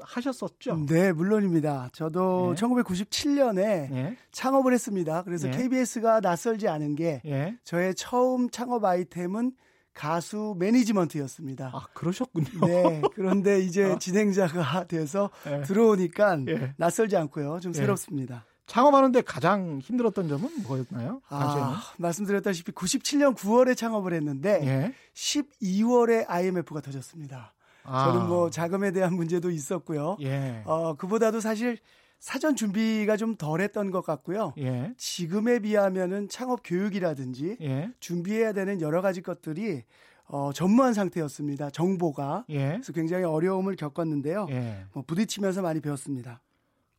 하셨었죠? 0.00 0.86
네, 0.86 1.12
물론입니다. 1.12 1.88
저도 1.92 2.54
네. 2.54 2.62
1997년에 2.62 3.90
네. 3.90 4.16
창업을 4.30 4.72
했습니다. 4.72 5.24
그래서 5.24 5.50
네. 5.50 5.56
KBS가 5.58 6.20
낯설지 6.20 6.68
않은 6.68 6.94
게 6.94 7.20
예. 7.24 7.58
저의 7.64 7.96
처음 7.96 8.48
창업 8.48 8.84
아이템은 8.84 9.52
가수 9.92 10.54
매니지먼트였습니다. 10.58 11.72
아, 11.74 11.86
그러셨군요. 11.94 12.60
네. 12.64 13.02
그런데 13.14 13.58
이제 13.58 13.84
어? 13.90 13.98
진행자가 13.98 14.84
돼서 14.86 15.30
예. 15.50 15.62
들어오니까 15.62 16.44
예. 16.46 16.74
낯설지 16.76 17.16
않고요. 17.16 17.58
좀 17.60 17.72
예. 17.74 17.78
새롭습니다. 17.78 18.46
창업하는데 18.72 19.20
가장 19.20 19.80
힘들었던 19.82 20.28
점은 20.28 20.48
뭐였나요? 20.66 21.20
아, 21.28 21.82
말씀드렸다시피 21.98 22.72
97년 22.72 23.36
9월에 23.36 23.76
창업을 23.76 24.14
했는데 24.14 24.94
12월에 25.12 26.20
예. 26.20 26.24
IMF가 26.26 26.80
터졌습니다. 26.80 27.52
아. 27.84 28.04
저는 28.06 28.28
뭐 28.28 28.48
자금에 28.48 28.92
대한 28.92 29.12
문제도 29.14 29.50
있었고요. 29.50 30.16
예. 30.22 30.62
어, 30.64 30.94
그보다도 30.94 31.40
사실 31.40 31.76
사전 32.18 32.56
준비가 32.56 33.18
좀 33.18 33.36
덜했던 33.36 33.90
것 33.90 34.00
같고요. 34.06 34.54
예. 34.56 34.94
지금에 34.96 35.58
비하면은 35.58 36.30
창업 36.30 36.60
교육이라든지 36.64 37.58
예. 37.60 37.90
준비해야 38.00 38.54
되는 38.54 38.80
여러 38.80 39.02
가지 39.02 39.20
것들이 39.20 39.82
어, 40.24 40.50
전무한 40.54 40.94
상태였습니다. 40.94 41.68
정보가 41.68 42.46
예. 42.48 42.68
그래서 42.68 42.94
굉장히 42.94 43.24
어려움을 43.24 43.76
겪었는데요. 43.76 44.46
예. 44.48 44.86
뭐 44.94 45.04
부딪히면서 45.06 45.60
많이 45.60 45.80
배웠습니다. 45.80 46.40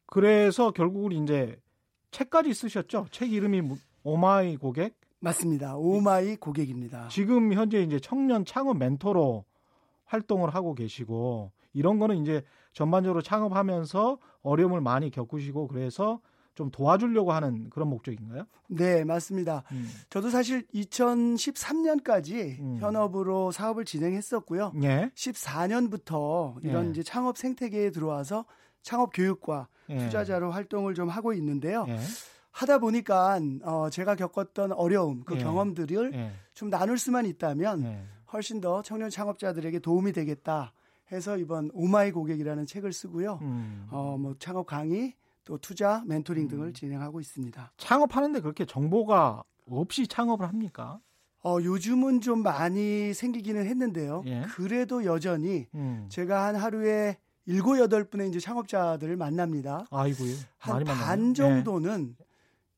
그래서 0.06 0.70
결국은 0.70 1.24
이제 1.24 1.60
책까지 2.13 2.54
쓰셨죠? 2.54 3.08
책 3.12 3.34
이름이 3.34 3.62
오마이 4.04 4.56
고객? 4.56 4.95
맞습니다. 5.19 5.76
오마이 5.76 6.36
고객입니다. 6.38 7.08
지금 7.10 7.54
현재 7.54 7.82
이제 7.82 7.99
청년 7.99 8.45
창업 8.45 8.78
멘토로 8.78 9.43
활동을 10.06 10.54
하고 10.54 10.76
계시고 10.76 11.52
이런 11.73 11.99
거는 11.99 12.21
이제 12.21 12.43
전반적으로 12.73 13.21
창업하면서 13.21 14.17
어려움을 14.41 14.82
많이 14.82 15.10
겪으시고 15.10 15.67
그래서 15.67 16.19
좀 16.56 16.69
도와주려고 16.69 17.32
하는 17.32 17.69
그런 17.71 17.89
목적인가요? 17.89 18.45
네, 18.67 19.04
맞습니다. 19.04 19.63
음. 19.71 19.89
저도 20.10 20.30
사실 20.30 20.67
2013년까지 20.67 22.60
음. 22.60 22.78
현업으로 22.80 23.52
사업을 23.52 23.86
진행했었고요. 23.86 24.73
예. 24.84 25.10
14년부터 25.15 26.63
이런 26.63 26.88
예. 26.88 26.89
이제 26.91 27.02
창업 27.02 27.38
생태계에 27.38 27.89
들어와서 27.89 28.45
창업 28.84 29.12
교육과 29.13 29.67
예. 29.89 29.98
투자자로 29.98 30.52
활동을 30.52 30.93
좀 30.93 31.10
하고 31.10 31.34
있는데요. 31.34 31.86
예. 31.88 31.98
하다 32.52 32.78
보니까 32.78 33.39
어 33.63 33.89
제가 33.89 34.15
겪었던 34.15 34.74
어려움, 34.74 35.24
그 35.24 35.36
예. 35.36 35.39
경험들을 35.39 36.13
예. 36.13 36.32
좀 36.54 36.69
나눌 36.69 37.00
수만 37.00 37.26
있다면 37.26 38.08
훨씬 38.32 38.62
더 38.62 38.84
청년 38.84 39.10
창업자들에게 39.10 39.80
도움이 39.80 40.12
되겠다. 40.13 40.74
해서 41.12 41.38
이번 41.38 41.69
오마이 41.74 42.12
고객이라는 42.12 42.65
책을 42.65 42.93
쓰고요. 42.93 43.39
음. 43.41 43.88
어, 43.91 44.17
뭐 44.19 44.36
창업 44.39 44.65
강의 44.67 45.13
또 45.46 45.58
투자 45.58 46.04
멘토링 46.06 46.48
등을 46.48 46.67
음. 46.67 46.74
진행하고 46.74 47.19
있습니다. 47.19 47.74
창업하는데 47.78 48.39
그렇게 48.39 48.65
정보가 48.65 49.43
없이 49.69 50.08
창업을 50.08 50.48
합니까? 50.48 51.00
어, 51.43 51.58
요즘은 51.62 52.22
좀 52.22 52.41
많이 52.41 53.13
생기기는 53.13 53.65
했는데요. 53.65 54.24
예? 54.26 54.43
그래도 54.56 55.04
여전히 55.06 55.67
음. 55.76 56.08
제가 56.10 56.46
한 56.46 56.56
하루에 56.56 57.17
일곱 57.45 57.77
여덟 57.79 58.03
분의 58.06 58.29
이제 58.29 58.39
창업자들을 58.39 59.15
만납니다. 59.17 59.86
아이고요. 59.91 60.34
한 60.58 60.84
반 60.86 61.34
정도는 61.34 62.15
예. 62.19 62.25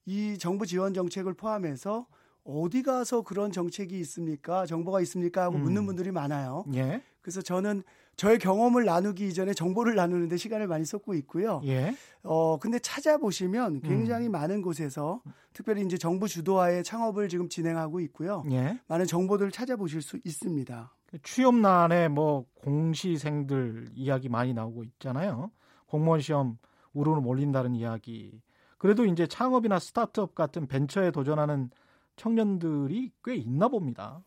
이 0.07 0.37
정부 0.37 0.65
지원 0.65 0.93
정책을 0.93 1.33
포함해서 1.33 2.07
어디 2.43 2.83
가서 2.83 3.21
그런 3.23 3.51
정책이 3.51 3.99
있습니까? 4.01 4.65
정보가 4.65 5.01
있습니까? 5.01 5.43
하고 5.43 5.57
음. 5.57 5.63
묻는 5.63 5.85
분들이 5.85 6.11
많아요. 6.11 6.63
예. 6.75 7.01
그래서 7.21 7.41
저는 7.41 7.83
저의 8.15 8.37
경험을 8.39 8.85
나누기 8.85 9.27
이전에 9.27 9.53
정보를 9.53 9.95
나누는데 9.95 10.37
시간을 10.37 10.67
많이 10.67 10.85
쏟고 10.85 11.15
있고요. 11.15 11.61
예. 11.65 11.93
어, 12.23 12.57
근데 12.59 12.79
찾아보시면 12.79 13.81
굉장히 13.81 14.27
음. 14.27 14.31
많은 14.31 14.61
곳에서 14.61 15.21
특별히 15.53 15.83
이제 15.83 15.97
정부 15.97 16.27
주도하에 16.27 16.81
창업을 16.83 17.27
지금 17.29 17.49
진행하고 17.49 17.99
있고요. 18.01 18.43
예. 18.51 18.79
많은 18.87 19.05
정보들을 19.05 19.51
찾아보실 19.51 20.01
수 20.01 20.19
있습니다. 20.23 20.93
그 21.15 21.21
취업난에 21.23 22.09
뭐 22.09 22.45
공시생들 22.55 23.89
이야기 23.95 24.27
많이 24.27 24.53
나오고 24.53 24.83
있잖아요. 24.83 25.49
공무원 25.85 26.19
시험 26.19 26.57
우르르 26.93 27.21
몰린다는 27.21 27.73
이야기. 27.75 28.41
그래도 28.77 29.05
이제 29.05 29.25
창업이나 29.25 29.79
스타트업 29.79 30.35
같은 30.35 30.67
벤처에 30.67 31.11
도전하는 31.11 31.69
청년들이 32.17 33.13
꽤 33.23 33.35
있나 33.35 33.69
봅니다. 33.69 34.23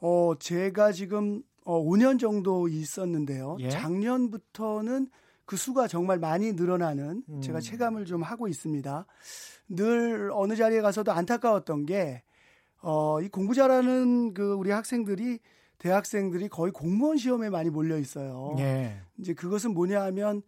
어, 0.00 0.34
제가 0.38 0.92
지금 0.92 1.42
어, 1.66 1.82
5년 1.82 2.18
정도 2.18 2.68
있었는데요. 2.68 3.56
예? 3.60 3.68
작년부터는 3.68 5.08
그 5.44 5.56
수가 5.56 5.88
정말 5.88 6.18
많이 6.18 6.52
늘어나는 6.54 7.22
음. 7.28 7.40
제가 7.42 7.60
체감을 7.60 8.06
좀 8.06 8.22
하고 8.22 8.48
있습니다. 8.48 9.06
늘 9.68 10.30
어느 10.32 10.56
자리에 10.56 10.80
가서도 10.80 11.12
안타까웠던 11.12 11.84
게, 11.84 12.22
어, 12.80 13.20
이 13.20 13.28
공부 13.28 13.54
잘하는 13.54 14.32
그 14.32 14.54
우리 14.54 14.70
학생들이 14.70 15.38
대학생들이 15.84 16.48
거의 16.48 16.72
공무원 16.72 17.18
시험에 17.18 17.50
많이 17.50 17.68
몰려 17.68 17.98
있어요. 17.98 18.56
예. 18.58 19.02
이제 19.18 19.34
그것은 19.34 19.74
뭐냐 19.74 20.02
하면 20.04 20.40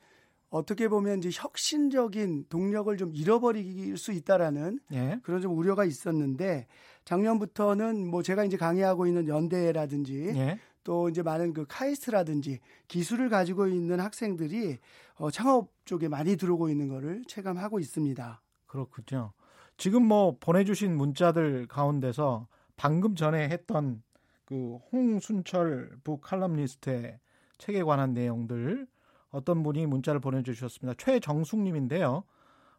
어떻게 0.49 0.89
보면 0.89 1.19
이제 1.19 1.29
혁신적인 1.31 2.47
동력을 2.49 2.97
좀 2.97 3.15
잃어버릴 3.15 3.99
수 3.99 4.13
있다라는 4.13 4.81
예. 4.93 5.21
그런 5.23 5.43
좀 5.43 5.55
우려가 5.59 5.85
있었는데 5.85 6.67
작년부터는 7.05 8.07
뭐 8.07 8.23
제가 8.23 8.45
이제 8.45 8.57
강의하고 8.57 9.07
있는 9.07 9.29
연대라든지 9.29 10.33
예. 10.35 10.59
또 10.85 11.11
이제 11.11 11.21
많은 11.21 11.53
그 11.53 11.67
카이스트라든지 11.69 12.61
기술을 12.89 13.29
가지고 13.29 13.67
있는 13.67 14.01
학생들이 14.01 14.79
어, 15.17 15.31
창업 15.31 15.69
쪽에 15.85 16.09
많이 16.09 16.37
들어오고 16.37 16.71
있는 16.71 16.89
거를 16.89 17.23
체감하고 17.27 17.79
있습니다. 17.79 18.41
그렇군요. 18.65 19.35
지금 19.77 20.07
뭐 20.07 20.39
보내주신 20.41 20.97
문자들 20.97 21.67
가운데서 21.67 22.49
방금 22.77 23.15
전에 23.15 23.51
했던 23.51 24.03
그 24.47 24.79
홍순철 24.93 25.99
북칼럼니스트의 26.05 27.19
책에 27.59 27.83
관한 27.83 28.15
내용들 28.15 28.87
어떤 29.31 29.63
분이 29.63 29.87
문자를 29.87 30.21
보내주셨습니다. 30.21 30.95
최정숙님인데요. 30.99 32.25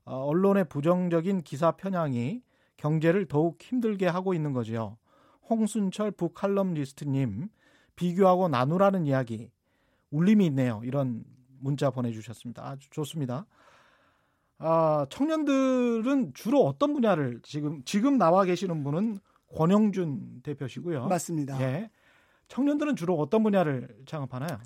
어, 0.05 0.15
언론의 0.15 0.70
부정적인 0.70 1.41
기사 1.43 1.72
편향이 1.72 2.41
경제를 2.78 3.28
더욱 3.28 3.61
힘들게 3.61 4.07
하고 4.07 4.34
있는 4.34 4.53
거지요. 4.53 4.97
홍순철 5.49 6.11
북칼럼니스트님 6.11 7.49
비교하고 7.95 8.47
나누라는 8.47 9.05
이야기 9.05 9.51
울림이 10.11 10.45
있네요. 10.47 10.82
이런 10.86 11.26
문자 11.59 11.89
보내주셨습니다. 11.89 12.65
아주 12.65 12.89
좋습니다. 12.91 13.45
아, 14.59 15.05
청년들은 15.09 16.34
주로 16.34 16.65
어떤 16.65 16.93
분야를 16.93 17.41
지금 17.43 17.84
지금 17.84 18.18
나와 18.18 18.45
계시는 18.45 18.84
분은 18.84 19.20
권영준 19.55 20.41
대표시고요. 20.43 21.07
맞습니다. 21.07 21.59
예. 21.61 21.89
청년들은 22.47 22.95
주로 22.95 23.15
어떤 23.15 23.43
분야를 23.43 23.95
창업하나요? 24.05 24.59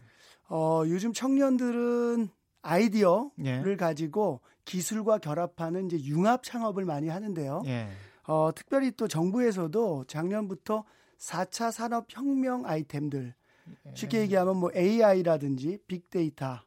어, 0.49 0.83
요즘 0.85 1.13
청년들은 1.13 2.27
아이디어를 2.61 3.31
예. 3.45 3.75
가지고 3.75 4.41
기술과 4.65 5.17
결합하는 5.17 5.87
이제 5.87 5.99
융합 6.03 6.43
창업을 6.43 6.85
많이 6.85 7.09
하는데요. 7.09 7.63
예. 7.65 7.87
어, 8.27 8.51
특별히 8.55 8.91
또 8.91 9.07
정부에서도 9.07 10.05
작년부터 10.07 10.83
4차 11.17 11.71
산업 11.71 12.05
혁명 12.09 12.65
아이템들 12.65 13.33
쉽게 13.93 14.17
예. 14.17 14.21
얘기하면 14.23 14.57
뭐 14.57 14.71
AI라든지 14.75 15.79
빅데이터 15.87 16.59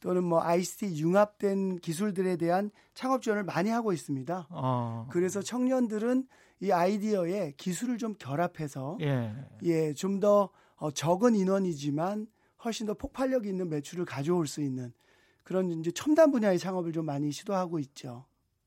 또는 0.00 0.24
뭐 0.24 0.40
ICT 0.42 1.00
융합된 1.00 1.78
기술들에 1.78 2.36
대한 2.36 2.70
창업 2.94 3.22
지원을 3.22 3.44
많이 3.44 3.70
하고 3.70 3.92
있습니다. 3.92 4.46
어. 4.50 5.08
그래서 5.10 5.42
청년들은 5.42 6.26
이 6.60 6.70
아이디어에 6.72 7.52
기술을 7.56 7.98
좀 7.98 8.14
결합해서 8.18 8.98
예, 9.02 9.34
예 9.62 9.92
좀 9.94 10.20
더 10.20 10.50
어, 10.76 10.90
적은 10.90 11.34
인원이지만 11.34 12.26
훨씬 12.64 12.86
더 12.86 12.94
폭발력 12.94 13.46
있는 13.46 13.68
매출을 13.70 14.04
가져올 14.04 14.46
수 14.46 14.60
있는 14.62 14.92
그런 15.42 15.70
이제 15.70 15.90
첨단 15.90 16.30
분야의 16.32 16.58
창업을 16.58 16.92
좀 16.92 17.06
많이 17.06 17.30
시도하고 17.30 17.78
있죠. 17.78 18.24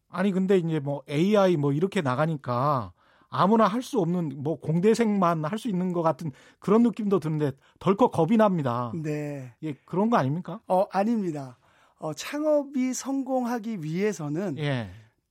아니 0.07 0.31
근데 0.31 0.57
이제 0.57 0.79
뭐 0.79 1.03
AI 1.09 1.57
뭐 1.57 1.71
이렇게 1.71 2.01
나가니까 2.01 2.93
아무나 3.29 3.67
할 3.67 3.83
수 3.83 3.99
없는 3.99 4.41
뭐 4.41 4.59
공대생만 4.59 5.45
할 5.45 5.57
수 5.59 5.67
있는 5.69 5.93
것 5.93 6.01
같은 6.01 6.31
그런 6.59 6.81
느낌도 6.81 7.19
드는데 7.19 7.51
덜컥 7.79 8.11
겁이 8.11 8.37
납니다. 8.37 8.91
네. 8.95 9.53
예, 9.61 9.73
그런 9.85 10.09
거 10.09 10.17
아닙니까? 10.17 10.61
어, 10.67 10.85
아닙니다. 10.91 11.59
어, 11.99 12.13
창업이 12.13 12.93
성공하기 12.93 13.83
위해서는 13.83 14.57
예. 14.57 14.89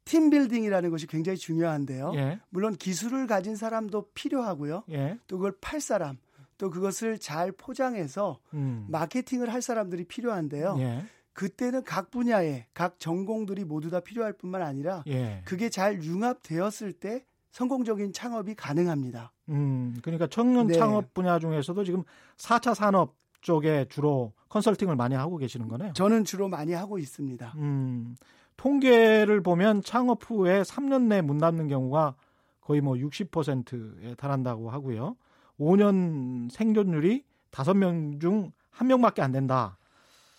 팀빌딩이라는 0.08 0.90
것이 0.90 1.06
굉장히 1.06 1.38
중요한데요. 1.38 2.12
예. 2.14 2.40
물론 2.48 2.74
기술을 2.74 3.26
가진 3.26 3.56
사람도 3.56 4.10
필요하고요. 4.14 4.84
예. 4.90 5.18
또 5.26 5.36
그걸 5.36 5.54
팔 5.60 5.80
사람, 5.80 6.16
또 6.56 6.70
그것을 6.70 7.18
잘 7.18 7.52
포장해서 7.52 8.38
음. 8.54 8.86
마케팅을 8.88 9.52
할 9.52 9.60
사람들이 9.62 10.04
필요한데요. 10.04 10.76
예. 10.78 11.04
그때는 11.34 11.84
각 11.84 12.10
분야에 12.10 12.66
각 12.74 12.98
전공들이 12.98 13.64
모두 13.64 13.90
다 13.90 14.00
필요할 14.00 14.32
뿐만 14.32 14.62
아니라 14.62 15.04
예. 15.06 15.42
그게 15.44 15.68
잘 15.68 16.02
융합되었을 16.02 16.94
때 16.94 17.24
성공적인 17.52 18.12
창업이 18.12 18.54
가능합니다. 18.54 19.32
음, 19.50 19.96
그러니까 20.02 20.26
청년 20.26 20.66
네. 20.66 20.74
창업 20.74 21.14
분야 21.14 21.38
중에서도 21.38 21.84
지금 21.84 22.02
4차 22.36 22.74
산업 22.74 23.14
쪽에 23.40 23.86
주로 23.88 24.32
컨설팅을 24.48 24.96
많이 24.96 25.14
하고 25.14 25.36
계시는 25.36 25.68
거네요. 25.68 25.92
저는 25.92 26.24
주로 26.24 26.48
많이 26.48 26.72
하고 26.72 26.98
있습니다. 26.98 27.54
음, 27.56 28.16
통계를 28.58 29.40
보면 29.40 29.82
창업 29.82 30.28
후에 30.28 30.62
3년 30.62 31.04
내 31.04 31.22
문 31.22 31.38
닫는 31.38 31.68
경우가 31.68 32.14
거의 32.60 32.80
뭐 32.82 32.94
60%에 32.94 34.14
달한다고 34.16 34.68
하고요. 34.70 35.16
5년 35.58 36.50
생존율이 36.50 37.24
5명 37.52 38.20
중 38.20 38.52
1명밖에 38.74 39.20
안 39.20 39.32
된다. 39.32 39.78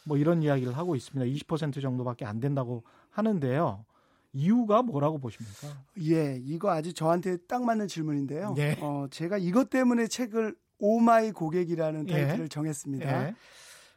뭐 0.05 0.17
이런 0.17 0.43
이야기를 0.43 0.78
하고 0.78 0.95
있습니다. 0.95 1.26
20% 1.26 1.82
정도밖에 1.82 2.26
안 2.26 2.39
된다고 2.39 2.84
하는데요. 3.09 3.86
이유가 4.34 4.84
뭐라고 4.84 5.17
보십니까? 5.17 5.82
예, 6.01 6.38
이거 6.43 6.70
아주 6.70 6.93
저한테 6.93 7.38
딱 7.47 7.63
맞는 7.63 7.88
질문인데요. 7.88 8.53
예. 8.57 8.78
어, 8.80 9.07
제가 9.09 9.38
이것 9.39 9.70
때문에 9.70 10.07
책을 10.07 10.55
오마이 10.78 11.32
고객이라는 11.32 12.07
예. 12.09 12.13
타이틀을 12.13 12.43
예. 12.43 12.47
정했습니다. 12.47 13.28
예. 13.28 13.36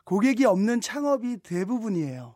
고객이 0.05 0.45
없는 0.47 0.81
창업이 0.81 1.39
대부분이에요. 1.39 2.35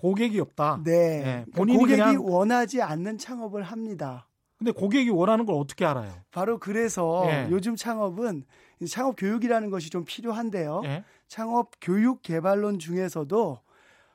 고객이 0.00 0.40
없다. 0.40 0.80
네. 0.82 1.22
네. 1.22 1.44
본인이 1.54 1.78
고객이. 1.78 2.16
원하지 2.16 2.80
않는 2.80 3.18
창업을 3.18 3.62
합니다. 3.62 4.26
근데 4.56 4.72
고객이 4.72 5.10
원하는 5.10 5.44
걸 5.46 5.56
어떻게 5.56 5.84
알아요? 5.84 6.10
바로 6.30 6.58
그래서 6.58 7.24
네. 7.26 7.48
요즘 7.50 7.76
창업은 7.76 8.44
창업 8.88 9.16
교육이라는 9.16 9.70
것이 9.70 9.90
좀 9.90 10.04
필요한데요. 10.04 10.80
네. 10.82 11.04
창업 11.28 11.72
고객 11.80 12.22
개발론 12.22 12.78
중에서도 12.78 13.58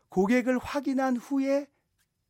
고객을 0.10 0.58
확인한 0.58 1.18
후에 1.18 1.68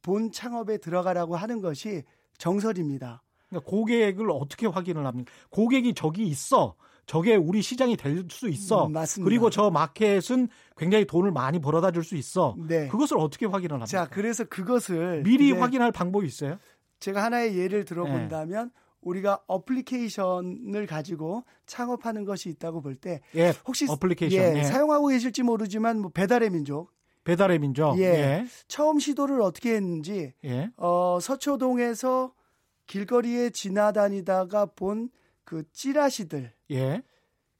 본 0.01 0.32
창업에 0.32 0.78
들어가라고 0.78 1.36
하는 1.36 1.62
것이 1.62 2.03
정설입니다. 2.38 3.22
그러니까 3.49 3.70
고객을 3.70 4.30
어떻게 4.32 4.68
확인을 4.68 5.06
합니까? 5.06 5.32
고객이 5.49 5.93
저기 5.93 6.26
있어. 6.28 6.76
저게 7.06 7.36
우리 7.36 7.62
시장이 7.62 7.97
될 7.97 8.26
수 8.30 8.49
있어. 8.49 8.88
음, 8.88 8.93
맞습니다. 8.93 9.30
그리고 9.30 9.49
저 9.49 9.70
마켓은 9.70 10.47
굉장히 10.78 11.06
돈을 11.06 11.32
많이 11.32 11.60
벌어다 11.60 11.91
줄 11.91 12.03
수 12.03 12.16
있어. 12.16 12.56
네. 12.68 12.88
그것을 12.88 13.18
어떻게 13.20 13.45
확인을 13.45 13.74
합니까? 13.74 13.86
자, 13.86 14.08
그래서 14.10 14.43
그것을 14.45 15.24
미리 15.24 15.51
확인할 15.51 15.91
방법이 15.91 16.26
있어요? 16.28 16.58
제가 16.99 17.24
하나의 17.24 17.58
예를 17.58 17.86
들어본다면 17.86 18.66
네. 18.74 18.82
우리가 19.01 19.41
어플리케이션을 19.47 20.88
가지고 20.88 21.43
창업하는 21.68 22.26
것이 22.26 22.49
있다고 22.49 22.82
볼 22.82 22.95
때 22.95 23.22
예, 23.36 23.53
혹시 23.68 23.86
어플리케이션 23.88 24.56
예, 24.56 24.60
예. 24.60 24.64
사용하고 24.64 25.08
계실지 25.08 25.43
모르지만 25.43 25.99
뭐 25.99 26.10
배달의 26.12 26.49
민족 26.49 26.91
배달의 27.24 27.60
민족 27.60 27.99
예, 27.99 28.03
예. 28.03 28.45
처음 28.68 28.97
시도를 28.97 29.41
어떻게 29.41 29.76
했는지 29.76 30.34
예. 30.43 30.72
어, 30.78 31.20
서초동에서 31.22 32.34
길거리에 32.88 33.49
지나다니다가 33.51 34.68
본 34.68 35.10
그 35.45 35.62
찌라시들 35.72 36.51
예. 36.72 37.01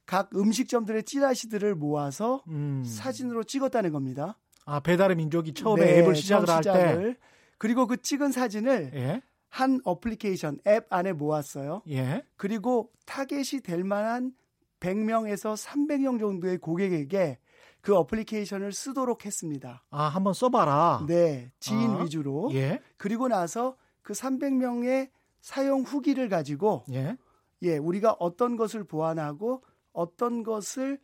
각 0.06 0.30
음식점들의 0.34 1.02
찌라시들을 1.04 1.74
모아서 1.74 2.42
음. 2.48 2.84
사진으로 2.84 3.44
찍었다는 3.44 3.92
겁니다. 3.92 4.38
아 4.64 4.80
배달의 4.80 5.16
민족이 5.16 5.52
처음에 5.54 5.84
네, 5.84 5.98
앱을 5.98 6.14
시작을 6.16 6.48
할 6.48 6.62
때 6.62 7.16
그리고 7.58 7.86
그 7.86 7.96
찍은 8.00 8.32
사진을 8.32 8.92
예. 8.94 9.22
한 9.48 9.80
어플리케이션 9.84 10.58
앱 10.66 10.86
안에 10.92 11.12
모았어요. 11.12 11.82
예. 11.88 12.22
그리고 12.36 12.90
타겟이 13.06 13.62
될 13.62 13.82
만한 13.84 14.32
100명에서 14.80 15.56
300명 15.56 16.20
정도의 16.20 16.58
고객에게 16.58 17.38
그 17.80 17.96
어플리케이션을 17.96 18.72
쓰도록 18.72 19.24
했습니다. 19.24 19.84
아, 19.90 20.02
한번 20.04 20.34
써봐라. 20.34 21.06
네, 21.06 21.50
지인 21.60 21.92
아, 21.92 22.02
위주로. 22.02 22.50
예. 22.52 22.80
그리고 22.96 23.28
나서 23.28 23.76
그 24.02 24.12
300명의 24.12 25.10
사용 25.40 25.82
후기를 25.82 26.28
가지고 26.28 26.84
예. 26.92 27.16
예, 27.62 27.76
우리가 27.78 28.16
어떤 28.18 28.56
것을 28.56 28.84
보완하고 28.84 29.62
어떤 29.92 30.42
것을 30.42 30.98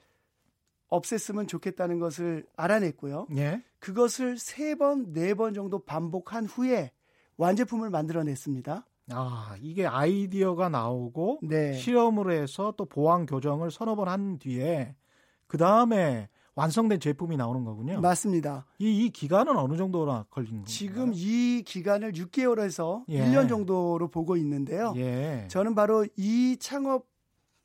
없앴으면 0.91 1.49
좋겠다는 1.49 1.99
것을 1.99 2.47
알아냈고요. 2.57 3.27
예. 3.37 3.63
그것을 3.79 4.37
세 4.39 4.75
번, 4.75 5.13
네 5.13 5.35
번 5.35 5.55
정도 5.55 5.79
반복한 5.79 6.45
후에 6.47 6.93
완제품을 7.39 7.89
만들어냈습니다. 7.91 8.87
아, 9.11 9.57
이게 9.61 9.87
아이디어가 9.87 10.69
나오고 10.69 11.41
네. 11.43 11.73
실험을 11.75 12.31
해서 12.31 12.75
또 12.77 12.85
보완 12.85 13.27
교정을 13.27 13.71
서너 13.71 13.97
번 13.97 14.09
한 14.09 14.39
뒤에 14.39 14.95
그 15.47 15.57
다음에 15.59 16.29
완성된 16.55 17.01
제품이 17.01 17.37
나오는 17.37 17.65
거군요. 17.65 18.01
맞습니다. 18.01 18.67
이, 18.79 19.07
이 19.07 19.11
기간은 19.11 19.57
어느 19.57 19.77
정도나 19.77 20.27
걸린 20.31 20.51
건가요? 20.51 20.67
지금 20.67 21.13
이 21.15 21.63
기간을 21.65 22.13
6개월에서 22.13 23.05
예. 23.09 23.25
1년 23.27 23.49
정도로 23.49 24.09
보고 24.09 24.37
있는데요. 24.37 24.93
예. 24.97 25.47
저는 25.49 25.75
바로 25.75 26.07
이 26.17 26.57
창업 26.61 27.07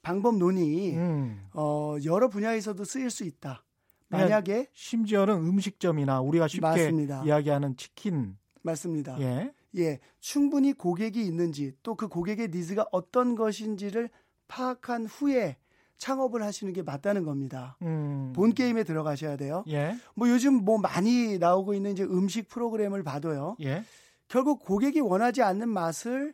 방법론이 0.02 0.96
음. 0.96 1.48
어, 1.54 1.98
여러 2.06 2.30
분야에서도 2.30 2.82
쓰일 2.86 3.10
수 3.10 3.26
있다. 3.26 3.64
만약에 4.10 4.68
심지어는 4.72 5.34
음식점이나 5.36 6.22
우리가 6.22 6.48
쉽게 6.48 6.62
맞습니다. 6.62 7.24
이야기하는 7.26 7.76
치킨 7.76 8.38
맞습니다. 8.62 9.20
예. 9.20 9.54
예, 9.76 10.00
충분히 10.22 10.72
고객이 10.72 11.22
있는지 11.26 11.74
또 11.84 11.96
그 11.96 12.08
고객의 12.08 12.50
니즈가 12.50 12.86
어떤 12.94 13.36
것인지를 13.36 14.10
파악한 14.48 15.08
후에 15.08 15.58
창업을 15.98 16.44
하시는 16.44 16.72
게 16.74 16.82
맞다는 16.84 17.24
겁니다. 17.24 17.78
음. 17.82 18.32
본 18.36 18.54
게임에 18.54 18.84
들어가셔야 18.84 19.36
돼요. 19.38 19.64
예. 19.70 19.96
뭐 20.16 20.30
요즘 20.30 20.54
뭐 20.54 20.78
많이 20.78 21.38
나오고 21.38 21.74
있는 21.74 21.92
이제 21.92 22.04
음식 22.04 22.48
프로그램을 22.50 23.04
봐도요. 23.04 23.58
예. 23.62 23.84
결국 24.28 24.60
고객이 24.60 25.00
원하지 25.00 25.42
않는 25.42 25.70
맛을 25.70 26.34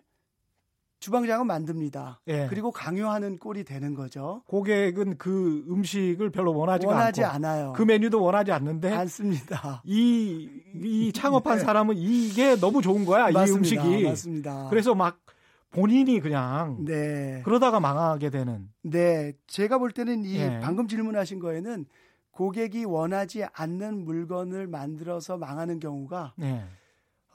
주방장은 0.99 1.45
만듭니다. 1.47 2.22
예. 2.28 2.47
그리고 2.49 2.72
강요하는 2.72 3.38
꼴이 3.38 3.66
되는 3.66 3.93
거죠. 3.93 4.41
고객은 4.47 5.18
그 5.18 5.66
음식을 5.70 6.30
별로 6.30 6.55
원하지 6.55 6.88
원하지 6.88 7.26
않고 7.26 7.36
않아요. 7.36 7.74
그 7.74 7.84
메뉴도 7.84 8.24
원하지 8.24 8.53
않는데 8.53 8.89
않습니다. 8.93 9.82
이, 9.84 10.49
이 10.82 11.11
창업한 11.14 11.57
네. 11.59 11.64
사람은 11.66 11.97
이게 11.97 12.55
너무 12.55 12.82
좋은 12.82 13.03
거야. 13.03 13.32
맞습니다. 13.32 13.45
이 13.45 13.51
음식이. 13.57 14.03
맞습니다. 14.05 14.68
그래서 14.70 14.95
막 14.95 15.20
본인이 15.74 16.19
그냥 16.19 16.78
네. 16.86 17.41
그러다가 17.43 17.80
망하게 17.80 18.30
되는. 18.30 18.69
네, 18.84 19.34
제가 19.47 19.78
볼 19.80 19.91
때는 19.91 20.24
이 20.24 20.38
예. 20.38 20.59
방금 20.61 20.88
질문하신 20.88 21.39
거에는 21.39 21.86
고객이 22.32 22.86
원하지 22.86 23.45
않는 23.53 24.05
물건을 24.05 24.67
만들어서 24.67 25.38
망하는 25.38 25.80
경우가 25.80 26.34
예. 26.41 26.63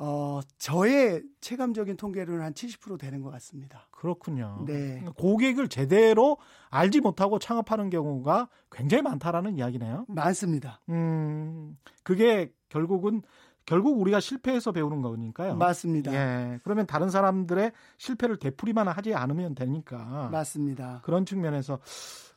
어, 0.01 0.41
저의 0.59 1.23
체감적인 1.41 1.97
통계로는 1.97 2.41
한 2.41 2.53
70% 2.55 2.99
되는 2.99 3.21
것 3.21 3.31
같습니다. 3.31 3.89
그렇군요. 3.91 4.65
네. 4.67 5.05
고객을 5.17 5.69
제대로 5.69 6.37
알지 6.71 7.01
못하고 7.01 7.41
창업하는 7.41 7.91
경우가 7.91 8.49
굉장히 8.71 9.03
많다라는 9.03 9.59
이야기네요. 9.59 10.07
많습니다. 10.09 10.81
음, 10.89 11.77
그게 12.05 12.53
결국은 12.69 13.23
결국 13.69 14.01
우리가 14.01 14.19
실패해서 14.19 14.73
배우는 14.73 15.03
거니까요. 15.03 15.55
맞습니다. 15.57 16.15
예. 16.15 16.59
그러면 16.65 16.87
다른 16.87 17.11
사람들의 17.11 17.73
실패를 17.99 18.39
되풀이만 18.39 18.89
하지 18.89 19.15
않으면 19.15 19.55
되니까. 19.55 20.31
맞습니다. 20.33 21.03
그런 21.05 21.27
측면에서 21.27 21.79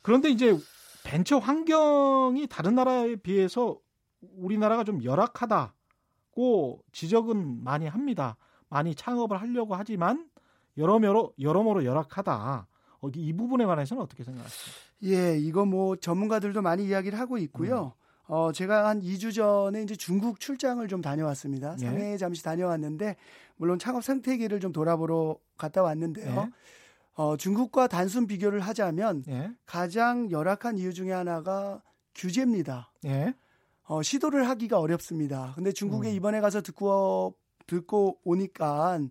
그런데 0.02 0.30
이제 0.30 0.58
벤처 1.06 1.38
환경이 1.38 2.48
다른 2.48 2.76
나라에 2.76 3.16
비해서 3.16 3.80
우리나라가 4.36 4.84
좀 4.84 5.02
열악하다고 5.02 6.84
지적은 6.92 7.64
많이 7.64 7.88
합니다. 7.88 8.36
많이 8.68 8.94
창업을 8.94 9.40
하려고 9.40 9.76
하지만 9.76 10.28
여러모로 10.78 11.34
여러모로 11.40 11.86
열악하다. 11.86 12.68
이 13.16 13.32
부분에 13.32 13.66
관해서는 13.66 14.04
어떻게 14.04 14.26
생각하십니까? 14.26 14.80
예, 15.04 15.38
이거 15.38 15.66
뭐 15.66 15.96
전문가들도 15.96 16.62
많이 16.62 16.88
이야기를 16.88 17.18
하고 17.18 17.38
있고요. 17.38 17.94
음. 17.96 18.01
어, 18.32 18.54
제가 18.54 18.88
한 18.88 19.02
2주 19.02 19.36
전에 19.36 19.84
이제 19.84 19.94
중국 19.94 20.40
출장을 20.40 20.88
좀 20.88 21.02
다녀왔습니다. 21.02 21.76
예. 21.82 21.86
상해에 21.86 22.16
잠시 22.18 22.42
다녀왔는데, 22.42 23.18
물론 23.58 23.78
창업 23.78 24.06
생태계를 24.06 24.62
좀 24.62 24.72
돌아보러 24.72 25.36
갔다 25.58 25.84
왔는데요. 25.84 26.48
예. 26.48 26.52
어, 27.16 27.36
중국과 27.36 27.88
단순 27.88 28.28
비교를 28.28 28.62
하자면 28.62 29.26
예. 29.28 29.52
가장 29.66 30.32
열악한 30.32 30.78
이유 30.78 30.94
중에 30.94 31.12
하나가 31.12 31.82
규제입니다. 32.16 32.94
예. 33.04 33.34
어, 33.84 34.02
시도를 34.02 34.48
하기가 34.48 34.80
어렵습니다. 34.80 35.52
근데 35.56 35.74
중국에 35.74 36.10
음. 36.10 36.16
이번에 36.16 36.40
가서 36.40 36.62
듣고 36.62 37.36
듣고 37.68 38.18
오니까 38.24 39.02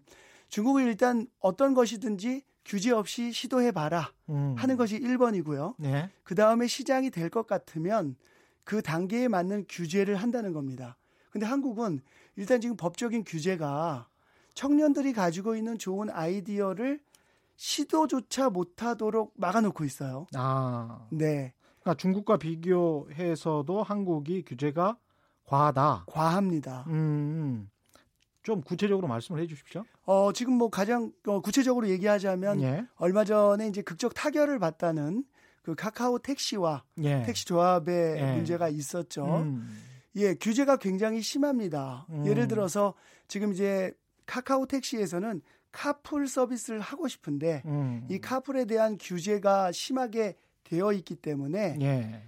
중국은 0.48 0.86
일단 0.86 1.26
어떤 1.40 1.74
것이든지 1.74 2.42
규제 2.64 2.90
없이 2.90 3.32
시도해 3.32 3.72
봐라 3.72 4.12
음. 4.30 4.54
하는 4.56 4.78
것이 4.78 4.98
1번이고요. 4.98 5.74
예. 5.84 6.08
그 6.24 6.34
다음에 6.34 6.66
시장이 6.66 7.10
될 7.10 7.28
것 7.28 7.46
같으면 7.46 8.16
그 8.70 8.82
단계에 8.82 9.26
맞는 9.26 9.64
규제를 9.68 10.14
한다는 10.14 10.52
겁니다. 10.52 10.96
근데 11.32 11.44
한국은 11.44 12.00
일단 12.36 12.60
지금 12.60 12.76
법적인 12.76 13.24
규제가 13.24 14.06
청년들이 14.54 15.12
가지고 15.12 15.56
있는 15.56 15.76
좋은 15.76 16.08
아이디어를 16.08 17.00
시도조차 17.56 18.48
못하도록 18.50 19.32
막아놓고 19.34 19.82
있어요. 19.82 20.28
아, 20.36 21.04
네. 21.10 21.52
그러니까 21.80 22.00
중국과 22.00 22.36
비교해서도 22.36 23.82
한국이 23.82 24.44
규제가 24.44 24.96
과하다. 25.46 26.04
과합니다. 26.06 26.84
음, 26.86 26.92
음. 26.92 27.70
좀 28.44 28.60
구체적으로 28.62 29.08
말씀을 29.08 29.40
해 29.40 29.48
주십시오. 29.48 29.82
어, 30.04 30.32
지금 30.32 30.52
뭐 30.52 30.70
가장 30.70 31.10
어, 31.26 31.40
구체적으로 31.40 31.88
얘기하자면 31.88 32.62
예. 32.62 32.86
얼마 32.98 33.24
전에 33.24 33.66
이제 33.66 33.82
극적 33.82 34.14
타결을 34.14 34.60
받다는 34.60 35.24
그 35.62 35.74
카카오 35.74 36.18
택시와 36.18 36.84
예. 37.02 37.22
택시 37.22 37.44
조합의 37.46 38.16
예. 38.18 38.32
문제가 38.34 38.68
있었죠. 38.68 39.24
음. 39.24 39.68
예, 40.16 40.34
규제가 40.34 40.76
굉장히 40.76 41.22
심합니다. 41.22 42.06
음. 42.10 42.26
예를 42.26 42.48
들어서 42.48 42.94
지금 43.28 43.52
이제 43.52 43.92
카카오 44.26 44.66
택시에서는 44.66 45.42
카풀 45.72 46.26
서비스를 46.26 46.80
하고 46.80 47.06
싶은데 47.08 47.62
음. 47.66 48.06
이 48.10 48.18
카풀에 48.20 48.64
대한 48.64 48.98
규제가 48.98 49.72
심하게 49.72 50.36
되어 50.64 50.92
있기 50.92 51.16
때문에 51.16 51.78
예. 51.80 52.22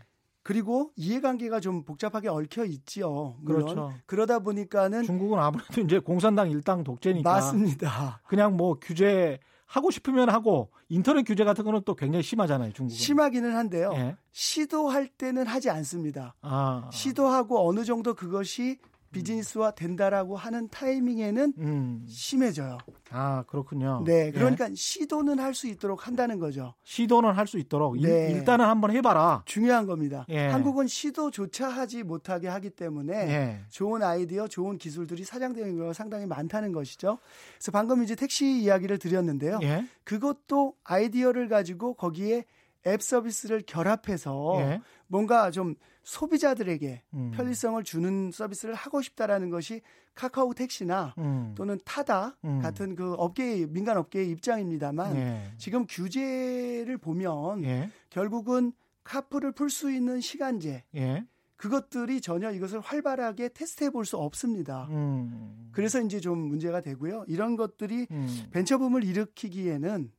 그리고 0.44 0.90
이해관계가 0.96 1.60
좀 1.60 1.84
복잡하게 1.84 2.28
얽혀 2.28 2.64
있지요. 2.64 3.36
물론. 3.40 3.62
그렇죠. 3.62 3.92
그러다 4.06 4.40
보니까는 4.40 5.04
중국은 5.04 5.38
아무래도 5.38 5.80
이제 5.80 5.98
공산당 6.00 6.50
일당 6.50 6.82
독재니까 6.82 7.30
맞습니다. 7.30 8.20
그냥 8.26 8.56
뭐 8.56 8.78
규제 8.80 9.38
하고 9.72 9.90
싶으면 9.90 10.28
하고 10.28 10.70
인터넷 10.90 11.22
규제 11.22 11.44
같은 11.44 11.64
거는 11.64 11.80
또 11.86 11.94
굉장히 11.94 12.22
심하잖아요, 12.22 12.74
중국은. 12.74 12.94
심하기는 12.94 13.56
한데요. 13.56 13.90
예? 13.96 14.16
시도할 14.30 15.08
때는 15.08 15.46
하지 15.46 15.70
않습니다. 15.70 16.34
아. 16.42 16.90
시도하고 16.92 17.66
어느 17.66 17.82
정도 17.82 18.12
그것이 18.12 18.78
비즈니스화 19.12 19.72
된다라고 19.72 20.36
하는 20.36 20.68
타이밍에는 20.68 21.52
음. 21.58 22.04
심해져요. 22.08 22.78
아 23.10 23.44
그렇군요. 23.46 24.02
네, 24.06 24.32
그러니까 24.32 24.70
예. 24.70 24.74
시도는 24.74 25.38
할 25.38 25.52
수 25.52 25.66
있도록 25.68 26.06
한다는 26.06 26.38
거죠. 26.38 26.74
시도는 26.82 27.32
할 27.32 27.46
수 27.46 27.58
있도록 27.58 28.00
네. 28.00 28.30
일, 28.32 28.44
단은 28.44 28.64
한번 28.64 28.90
해봐라. 28.90 29.42
중요한 29.44 29.86
겁니다. 29.86 30.24
예. 30.30 30.46
한국은 30.48 30.86
시도조차 30.86 31.68
하지 31.68 32.02
못하게 32.02 32.48
하기 32.48 32.70
때문에 32.70 33.12
예. 33.14 33.60
좋은 33.68 34.02
아이디어, 34.02 34.48
좋은 34.48 34.78
기술들이 34.78 35.24
사장되는 35.24 35.76
경우가 35.76 35.92
상당히 35.92 36.24
많다는 36.24 36.72
것이죠. 36.72 37.18
그래서 37.58 37.70
방금 37.70 38.02
이제 38.02 38.14
택시 38.14 38.46
이야기를 38.62 38.98
드렸는데요. 38.98 39.58
예. 39.62 39.86
그것도 40.04 40.74
아이디어를 40.84 41.48
가지고 41.48 41.94
거기에 41.94 42.44
앱 42.86 43.02
서비스를 43.02 43.62
결합해서 43.66 44.54
예. 44.60 44.80
뭔가 45.06 45.50
좀 45.50 45.74
소비자들에게 46.02 47.02
음. 47.14 47.30
편리성을 47.34 47.82
주는 47.84 48.30
서비스를 48.32 48.74
하고 48.74 49.02
싶다라는 49.02 49.50
것이 49.50 49.82
카카오 50.14 50.52
택시나 50.54 51.14
음. 51.18 51.54
또는 51.56 51.78
타다 51.84 52.36
음. 52.44 52.60
같은 52.60 52.94
그 52.94 53.14
업계 53.14 53.66
민간 53.66 53.96
업계의 53.96 54.30
입장입니다만 54.30 55.16
예. 55.16 55.52
지금 55.56 55.86
규제를 55.86 56.98
보면 56.98 57.64
예. 57.64 57.90
결국은 58.10 58.72
카풀을 59.04 59.52
풀 59.52 59.70
수 59.70 59.90
있는 59.90 60.20
시간제 60.20 60.84
예. 60.96 61.24
그것들이 61.56 62.20
전혀 62.20 62.50
이것을 62.50 62.80
활발하게 62.80 63.50
테스트해 63.50 63.90
볼 63.90 64.04
수 64.04 64.16
없습니다. 64.16 64.88
음. 64.90 65.70
그래서 65.72 66.00
이제 66.00 66.18
좀 66.20 66.38
문제가 66.38 66.80
되고요. 66.80 67.24
이런 67.28 67.56
것들이 67.56 68.08
음. 68.10 68.46
벤처붐을 68.50 69.04
일으키기에는 69.04 70.10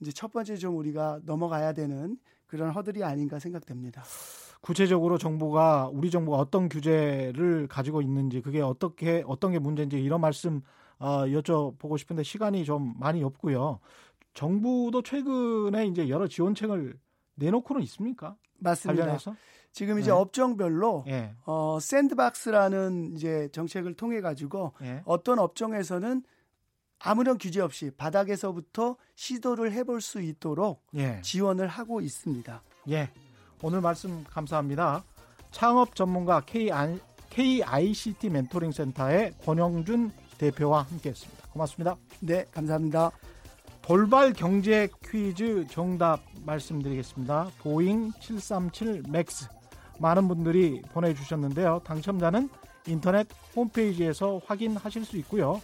이제 0.00 0.12
첫 0.12 0.30
번째 0.30 0.56
좀 0.56 0.76
우리가 0.76 1.20
넘어가야 1.24 1.72
되는 1.72 2.18
그런 2.46 2.70
허들이 2.70 3.02
아닌가 3.02 3.38
생각됩니다. 3.38 4.04
구체적으로 4.60 5.18
정부가 5.18 5.88
우리 5.92 6.10
정부가 6.10 6.38
어떤 6.38 6.68
규제를 6.68 7.66
가지고 7.68 8.02
있는지 8.02 8.42
그게 8.42 8.60
어떻게 8.60 9.24
어떤 9.26 9.52
게 9.52 9.58
문제인지 9.58 10.00
이런 10.00 10.20
말씀 10.20 10.62
어, 10.98 11.24
여쭤보고 11.24 11.96
싶은데 11.96 12.22
시간이 12.22 12.64
좀 12.64 12.94
많이 12.98 13.22
없고요. 13.24 13.80
정부도 14.34 15.02
최근에 15.02 15.86
이제 15.86 16.08
여러 16.08 16.28
지원책을 16.28 16.98
내놓고는 17.36 17.82
있습니까? 17.82 18.36
맞습니다. 18.58 19.02
관련해서? 19.02 19.34
지금 19.72 19.98
이제 19.98 20.10
네. 20.10 20.16
업종별로 20.16 21.04
네. 21.06 21.34
어, 21.46 21.78
샌드박스라는 21.80 23.12
이제 23.14 23.48
정책을 23.52 23.94
통해 23.94 24.20
가지고 24.20 24.72
네. 24.80 25.00
어떤 25.04 25.38
업종에서는 25.38 26.22
아무런 26.98 27.38
규제 27.38 27.60
없이 27.60 27.90
바닥에서부터 27.96 28.96
시도를 29.14 29.72
해볼 29.72 30.02
수 30.02 30.20
있도록 30.20 30.84
예. 30.94 31.20
지원을 31.22 31.66
하고 31.66 32.02
있습니다. 32.02 32.62
예. 32.90 33.10
오늘 33.62 33.82
말씀 33.82 34.24
감사합니다. 34.24 35.04
창업 35.50 35.94
전문가 35.94 36.40
KICT 36.40 38.30
멘토링 38.30 38.72
센터의 38.72 39.34
권영준 39.44 40.12
대표와 40.38 40.82
함께했습니다. 40.82 41.48
고맙습니다. 41.48 41.96
네, 42.20 42.46
감사합니다. 42.52 43.10
돌발 43.82 44.32
경제 44.32 44.88
퀴즈 45.04 45.66
정답 45.68 46.20
말씀드리겠습니다. 46.46 47.50
보잉 47.58 48.12
737 48.20 49.02
맥스 49.10 49.46
많은 49.98 50.26
분들이 50.26 50.80
보내주셨는데요. 50.92 51.82
당첨자는 51.84 52.48
인터넷 52.86 53.28
홈페이지에서 53.54 54.40
확인하실 54.46 55.04
수 55.04 55.18
있고요. 55.18 55.60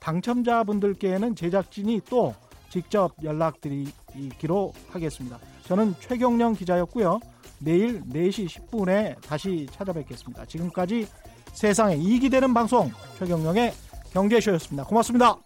당첨자분들께는 0.00 1.36
제작진이 1.36 2.00
또 2.08 2.34
직접 2.70 3.12
연락드리기로 3.22 4.72
하겠습니다. 4.90 5.38
저는 5.64 5.94
최경령 6.00 6.54
기자였고요. 6.54 7.20
내일 7.58 8.02
4시 8.02 8.48
10분에 8.48 9.20
다시 9.22 9.66
찾아뵙겠습니다. 9.72 10.44
지금까지 10.46 11.06
세상에 11.52 11.96
이익이 11.96 12.30
되는 12.30 12.52
방송 12.52 12.90
최경령의 13.18 13.72
경제쇼였습니다. 14.12 14.84
고맙습니다. 14.84 15.36